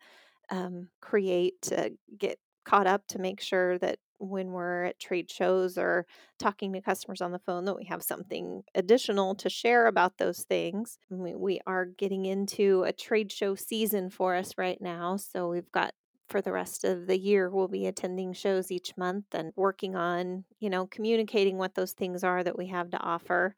um, 0.51 0.89
create 1.01 1.61
to 1.63 1.93
get 2.19 2.39
caught 2.65 2.87
up 2.87 3.07
to 3.09 3.19
make 3.19 3.41
sure 3.41 3.79
that 3.79 3.99
when 4.19 4.53
we're 4.53 4.85
at 4.85 5.01
trade 5.01 5.31
shows 5.31 5.79
or 5.79 6.07
talking 6.39 6.73
to 6.75 6.81
customers 6.81 7.23
on 7.23 7.33
the 7.33 7.39
phone 7.39 7.65
that 7.65 7.77
we 7.77 7.85
have 7.85 8.03
something 8.03 8.63
additional 8.75 9.35
to 9.35 9.49
share 9.49 9.87
about 9.87 10.19
those 10.19 10.41
things. 10.41 10.99
We, 11.09 11.35
we 11.35 11.61
are 11.67 11.87
getting 11.87 12.27
into 12.27 12.83
a 12.83 12.93
trade 12.93 13.33
show 13.33 13.55
season 13.55 14.11
for 14.11 14.37
us 14.37 14.59
right 14.59 14.81
now, 14.81 15.17
so 15.17 15.49
we've 15.49 15.73
got 15.73 15.95
for 16.31 16.41
the 16.41 16.53
rest 16.53 16.85
of 16.85 17.07
the 17.07 17.19
year 17.19 17.51
we'll 17.51 17.69
be 17.69 17.87
attending 17.87 18.33
shows 18.33 18.71
each 18.71 18.97
month 18.97 19.27
and 19.33 19.53
working 19.57 19.97
on 19.97 20.45
you 20.61 20.71
know 20.71 20.87
communicating 20.87 21.59
what 21.59 21.75
those 21.75 21.93
things 21.93 22.25
are 22.25 22.43
that 22.43 22.57
we 22.57 22.69
have 22.69 22.91
to 22.91 23.01
offer. 23.01 23.55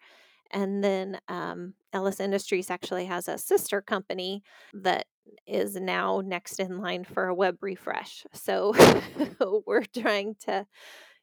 And 0.50 0.84
then 0.84 1.18
um, 1.28 1.74
LS 1.94 2.20
industries 2.20 2.70
actually 2.70 3.06
has 3.06 3.26
a 3.26 3.38
sister 3.38 3.80
company 3.80 4.42
that 4.74 5.06
is 5.46 5.76
now 5.76 6.20
next 6.22 6.60
in 6.60 6.78
line 6.78 7.04
for 7.04 7.26
a 7.26 7.34
web 7.34 7.56
refresh. 7.62 8.26
So 8.34 8.74
we're 9.66 9.84
trying 9.84 10.36
to 10.46 10.66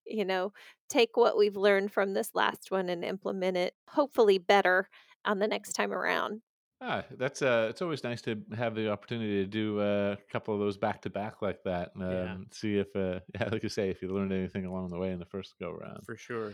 you 0.06 0.26
know 0.26 0.54
take 0.90 1.18
what 1.18 1.38
we've 1.38 1.58
learned 1.58 1.92
from 1.92 2.14
this 2.14 2.32
last 2.34 2.72
one 2.72 2.90
and 2.90 3.04
implement 3.04 3.58
it 3.58 3.74
hopefully 3.90 4.38
better 4.38 4.90
on 5.26 5.40
the 5.40 5.48
next 5.48 5.74
time 5.74 5.92
around 5.92 6.42
Ah, 6.82 7.04
that's 7.12 7.42
uh, 7.42 7.68
it's 7.70 7.82
always 7.82 8.04
nice 8.06 8.22
to 8.22 8.42
have 8.56 8.74
the 8.74 8.89
opportunity 8.89 9.44
to 9.44 9.46
do 9.46 9.80
uh, 9.82 10.15
a 10.18 10.32
couple 10.32 10.54
of 10.54 10.62
those 10.62 10.78
back 10.78 11.02
to 11.02 11.10
back 11.10 11.42
like 11.42 11.62
that. 11.65 11.92
Um, 11.96 12.10
Yeah. 12.10 12.38
See 12.52 12.78
if, 12.78 12.96
uh, 12.96 13.20
yeah, 13.36 13.50
like 13.52 13.63
you 13.63 13.70
say, 13.70 13.89
if 13.89 14.02
you 14.02 14.08
learned 14.10 14.32
anything 14.32 14.65
along 14.65 14.89
the 14.89 14.98
way 14.98 15.12
in 15.12 15.20
the 15.20 15.26
first 15.26 15.56
go 15.60 15.72
round. 15.72 16.04
For 16.06 16.15
sure. 16.15 16.54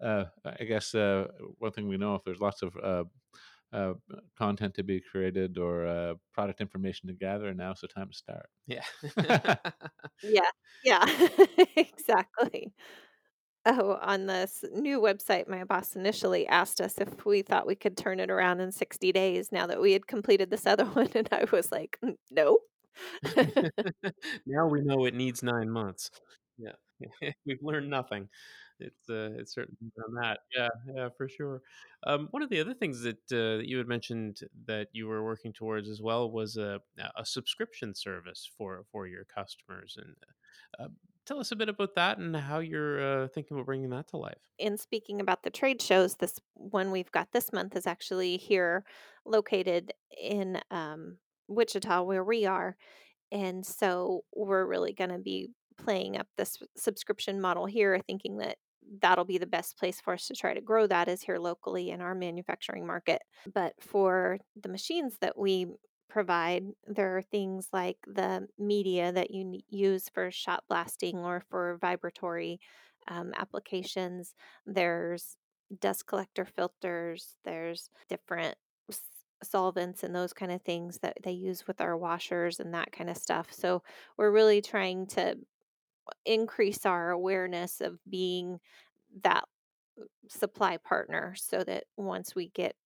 Uh, 0.00 0.24
I 0.44 0.64
guess 0.64 0.94
uh, 0.94 1.28
one 1.58 1.72
thing 1.72 1.88
we 1.88 1.96
know 1.96 2.14
if 2.16 2.24
there's 2.24 2.40
lots 2.40 2.62
of 2.62 2.76
uh, 2.76 3.04
uh, 3.72 3.94
content 4.36 4.74
to 4.74 4.82
be 4.82 5.00
created 5.00 5.56
or 5.56 5.86
uh, 5.86 6.14
product 6.34 6.60
information 6.60 7.08
to 7.08 7.14
gather, 7.14 7.54
now's 7.54 7.80
the 7.80 7.88
time 7.88 8.08
to 8.10 8.16
start. 8.16 8.50
Yeah. 8.66 8.84
yeah 10.22 10.50
yeah 10.84 11.04
exactly 11.76 12.72
Oh, 13.64 13.96
on 14.00 14.26
this 14.26 14.64
new 14.72 15.00
website, 15.00 15.46
my 15.48 15.62
boss 15.62 15.94
initially 15.94 16.46
asked 16.48 16.80
us 16.80 16.98
if 16.98 17.24
we 17.24 17.42
thought 17.42 17.66
we 17.66 17.76
could 17.76 17.96
turn 17.96 18.18
it 18.18 18.28
around 18.30 18.60
in 18.60 18.72
60 18.72 19.12
days 19.12 19.52
now 19.52 19.66
that 19.68 19.80
we 19.80 19.92
had 19.92 20.08
completed 20.08 20.50
this 20.50 20.66
other 20.66 20.84
one. 20.86 21.10
And 21.14 21.28
I 21.30 21.46
was 21.52 21.70
like, 21.70 21.98
no. 22.30 22.58
now 24.46 24.66
we 24.66 24.80
know 24.80 25.06
it 25.06 25.14
needs 25.14 25.42
nine 25.42 25.70
months. 25.70 26.10
Yeah, 26.58 26.72
we've 27.46 27.62
learned 27.62 27.88
nothing. 27.88 28.28
It's 28.80 29.08
uh, 29.08 29.30
it's 29.38 29.54
certainly 29.54 29.92
done 29.96 30.14
that. 30.20 30.40
Yeah, 30.56 30.68
yeah, 30.94 31.08
for 31.16 31.28
sure. 31.28 31.62
Um, 32.04 32.28
one 32.32 32.42
of 32.42 32.50
the 32.50 32.60
other 32.60 32.74
things 32.74 33.00
that 33.02 33.16
uh, 33.32 33.58
that 33.58 33.68
you 33.68 33.78
had 33.78 33.86
mentioned 33.86 34.40
that 34.66 34.88
you 34.92 35.06
were 35.06 35.22
working 35.22 35.52
towards 35.52 35.88
as 35.88 36.02
well 36.02 36.30
was 36.30 36.56
a 36.56 36.80
a 37.16 37.24
subscription 37.24 37.94
service 37.94 38.50
for 38.58 38.84
for 38.90 39.06
your 39.06 39.24
customers, 39.24 39.96
and 39.96 40.16
uh, 40.78 40.88
tell 41.26 41.38
us 41.38 41.52
a 41.52 41.56
bit 41.56 41.68
about 41.68 41.94
that 41.94 42.18
and 42.18 42.34
how 42.36 42.58
you're 42.58 43.24
uh, 43.24 43.28
thinking 43.28 43.56
about 43.56 43.66
bringing 43.66 43.90
that 43.90 44.08
to 44.08 44.16
life. 44.16 44.38
in 44.58 44.76
speaking 44.76 45.20
about 45.20 45.42
the 45.42 45.50
trade 45.50 45.80
shows, 45.80 46.16
this 46.16 46.38
one 46.54 46.90
we've 46.90 47.10
got 47.12 47.28
this 47.32 47.52
month 47.52 47.76
is 47.76 47.86
actually 47.86 48.36
here 48.36 48.84
located 49.24 49.92
in 50.20 50.60
um, 50.70 51.18
Wichita, 51.48 52.02
where 52.02 52.24
we 52.24 52.46
are. 52.46 52.76
And 53.30 53.64
so 53.64 54.24
we're 54.34 54.66
really 54.66 54.92
going 54.92 55.10
to 55.10 55.18
be 55.18 55.48
playing 55.78 56.16
up 56.16 56.26
this 56.36 56.58
subscription 56.76 57.40
model 57.40 57.66
here, 57.66 57.98
thinking 58.06 58.38
that 58.38 58.56
that'll 59.00 59.24
be 59.24 59.38
the 59.38 59.46
best 59.46 59.78
place 59.78 60.00
for 60.00 60.12
us 60.12 60.26
to 60.26 60.34
try 60.34 60.52
to 60.52 60.60
grow 60.60 60.86
that 60.86 61.08
is 61.08 61.22
here 61.22 61.38
locally 61.38 61.90
in 61.90 62.00
our 62.00 62.14
manufacturing 62.14 62.86
market. 62.86 63.22
But 63.52 63.74
for 63.80 64.38
the 64.60 64.68
machines 64.68 65.16
that 65.20 65.38
we 65.38 65.66
provide, 66.12 66.64
there 66.86 67.16
are 67.16 67.22
things 67.22 67.68
like 67.72 67.96
the 68.06 68.46
media 68.58 69.10
that 69.12 69.30
you 69.30 69.60
use 69.70 70.10
for 70.12 70.30
shot 70.30 70.62
blasting 70.68 71.16
or 71.16 71.42
for 71.48 71.78
vibratory 71.80 72.60
um, 73.08 73.32
applications. 73.34 74.34
There's 74.66 75.38
dust 75.80 76.06
collector 76.06 76.44
filters, 76.44 77.38
there's 77.44 77.88
different 78.10 78.56
solvents 79.42 80.02
and 80.02 80.14
those 80.14 80.34
kind 80.34 80.52
of 80.52 80.60
things 80.62 80.98
that 80.98 81.16
they 81.24 81.32
use 81.32 81.66
with 81.66 81.80
our 81.80 81.96
washers 81.96 82.60
and 82.60 82.74
that 82.74 82.92
kind 82.92 83.08
of 83.08 83.16
stuff. 83.16 83.48
So 83.50 83.82
we're 84.18 84.30
really 84.30 84.60
trying 84.60 85.06
to 85.08 85.36
increase 86.26 86.84
our 86.84 87.10
awareness 87.10 87.80
of 87.80 87.98
being 88.08 88.60
that 89.24 89.44
supply 90.28 90.76
partner 90.76 91.34
so 91.36 91.64
that 91.64 91.84
once 91.96 92.34
we 92.34 92.48
get 92.48 92.76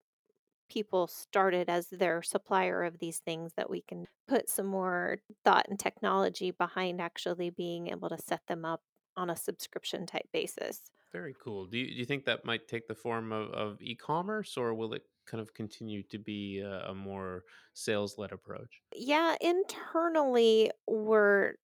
people 0.68 1.06
started 1.06 1.68
as 1.68 1.88
their 1.88 2.22
supplier 2.22 2.82
of 2.82 2.98
these 2.98 3.18
things 3.18 3.52
that 3.56 3.70
we 3.70 3.82
can 3.82 4.06
put 4.28 4.48
some 4.48 4.66
more 4.66 5.18
thought 5.44 5.66
and 5.68 5.78
technology 5.78 6.50
behind 6.50 7.00
actually 7.00 7.50
being 7.50 7.88
able 7.88 8.08
to 8.08 8.18
set 8.18 8.40
them 8.48 8.64
up 8.64 8.80
on 9.16 9.30
a 9.30 9.36
subscription 9.36 10.06
type 10.06 10.28
basis. 10.32 10.82
Very 11.12 11.34
cool. 11.42 11.66
Do 11.66 11.78
you, 11.78 11.86
do 11.86 11.94
you 11.94 12.04
think 12.04 12.24
that 12.26 12.44
might 12.44 12.68
take 12.68 12.86
the 12.88 12.94
form 12.94 13.32
of, 13.32 13.50
of 13.52 13.80
e-commerce, 13.80 14.56
or 14.56 14.74
will 14.74 14.92
it 14.92 15.02
kind 15.26 15.40
of 15.40 15.54
continue 15.54 16.02
to 16.04 16.18
be 16.18 16.60
a, 16.60 16.88
a 16.88 16.94
more 16.94 17.44
sales-led 17.72 18.32
approach? 18.32 18.82
Yeah, 18.94 19.36
internally 19.40 20.70
we're 20.86 21.54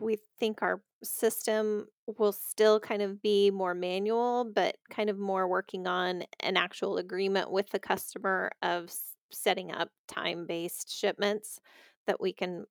we 0.00 0.18
think 0.38 0.62
our 0.62 0.80
system 1.02 1.86
will 2.18 2.32
still 2.32 2.80
kind 2.80 3.02
of 3.02 3.22
be 3.22 3.50
more 3.50 3.74
manual, 3.74 4.50
but 4.54 4.76
kind 4.90 5.10
of 5.10 5.18
more 5.18 5.48
working 5.48 5.86
on 5.86 6.24
an 6.40 6.56
actual 6.56 6.98
agreement 6.98 7.50
with 7.50 7.70
the 7.70 7.78
customer 7.78 8.50
of 8.62 8.90
setting 9.30 9.72
up 9.72 9.90
time-based 10.08 10.90
shipments 10.90 11.60
that 12.06 12.20
we 12.20 12.32
can 12.32 12.64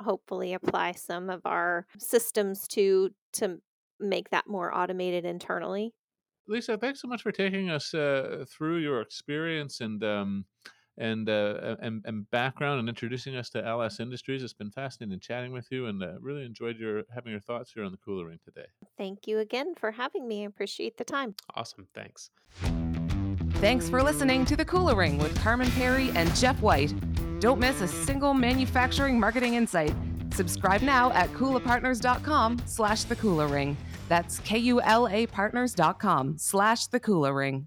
hopefully 0.00 0.52
apply 0.52 0.92
some 0.92 1.30
of 1.30 1.40
our 1.44 1.86
systems 1.98 2.68
to 2.68 3.10
to 3.32 3.58
make 3.98 4.28
that 4.30 4.46
more 4.46 4.76
automated 4.76 5.24
internally. 5.24 5.94
Lisa, 6.48 6.76
thanks 6.76 7.00
so 7.00 7.08
much 7.08 7.22
for 7.22 7.32
taking 7.32 7.70
us 7.70 7.94
uh, 7.94 8.44
through 8.48 8.76
your 8.76 9.00
experience 9.00 9.80
and 9.80 10.04
um, 10.04 10.44
and, 10.98 11.28
uh, 11.28 11.76
and 11.80 12.02
and 12.04 12.30
background 12.30 12.80
and 12.80 12.88
introducing 12.88 13.36
us 13.36 13.50
to 13.50 13.64
LS 13.64 14.00
Industries. 14.00 14.42
It's 14.42 14.52
been 14.52 14.70
fascinating 14.70 15.20
chatting 15.20 15.52
with 15.52 15.66
you, 15.70 15.86
and 15.86 16.02
uh, 16.02 16.12
really 16.20 16.44
enjoyed 16.44 16.78
your 16.78 17.04
having 17.14 17.32
your 17.32 17.40
thoughts 17.40 17.72
here 17.72 17.84
on 17.84 17.92
the 17.92 17.98
Kula 17.98 18.26
Ring 18.26 18.38
today. 18.44 18.66
Thank 18.96 19.26
you 19.26 19.38
again 19.38 19.74
for 19.74 19.92
having 19.92 20.26
me. 20.26 20.42
I 20.42 20.46
appreciate 20.46 20.96
the 20.96 21.04
time. 21.04 21.34
Awesome. 21.54 21.86
Thanks. 21.94 22.30
Thanks 23.56 23.88
for 23.88 24.02
listening 24.02 24.44
to 24.46 24.56
The 24.56 24.64
Kula 24.64 24.94
Ring 24.94 25.18
with 25.18 25.34
Carmen 25.40 25.70
Perry 25.70 26.10
and 26.10 26.34
Jeff 26.36 26.60
White. 26.60 26.94
Don't 27.40 27.58
miss 27.58 27.80
a 27.80 27.88
single 27.88 28.34
manufacturing 28.34 29.18
marketing 29.18 29.54
insight. 29.54 29.94
Subscribe 30.32 30.82
now 30.82 31.10
at 31.12 31.30
kulapartners.com 31.30 32.60
slash 32.66 33.04
the 33.04 33.16
kula 33.16 33.50
ring. 33.50 33.76
That's 34.08 34.38
K-U-L-A 34.40 35.26
partners.com 35.28 36.36
slash 36.38 36.86
the 36.88 37.00
kula 37.00 37.34
ring. 37.34 37.66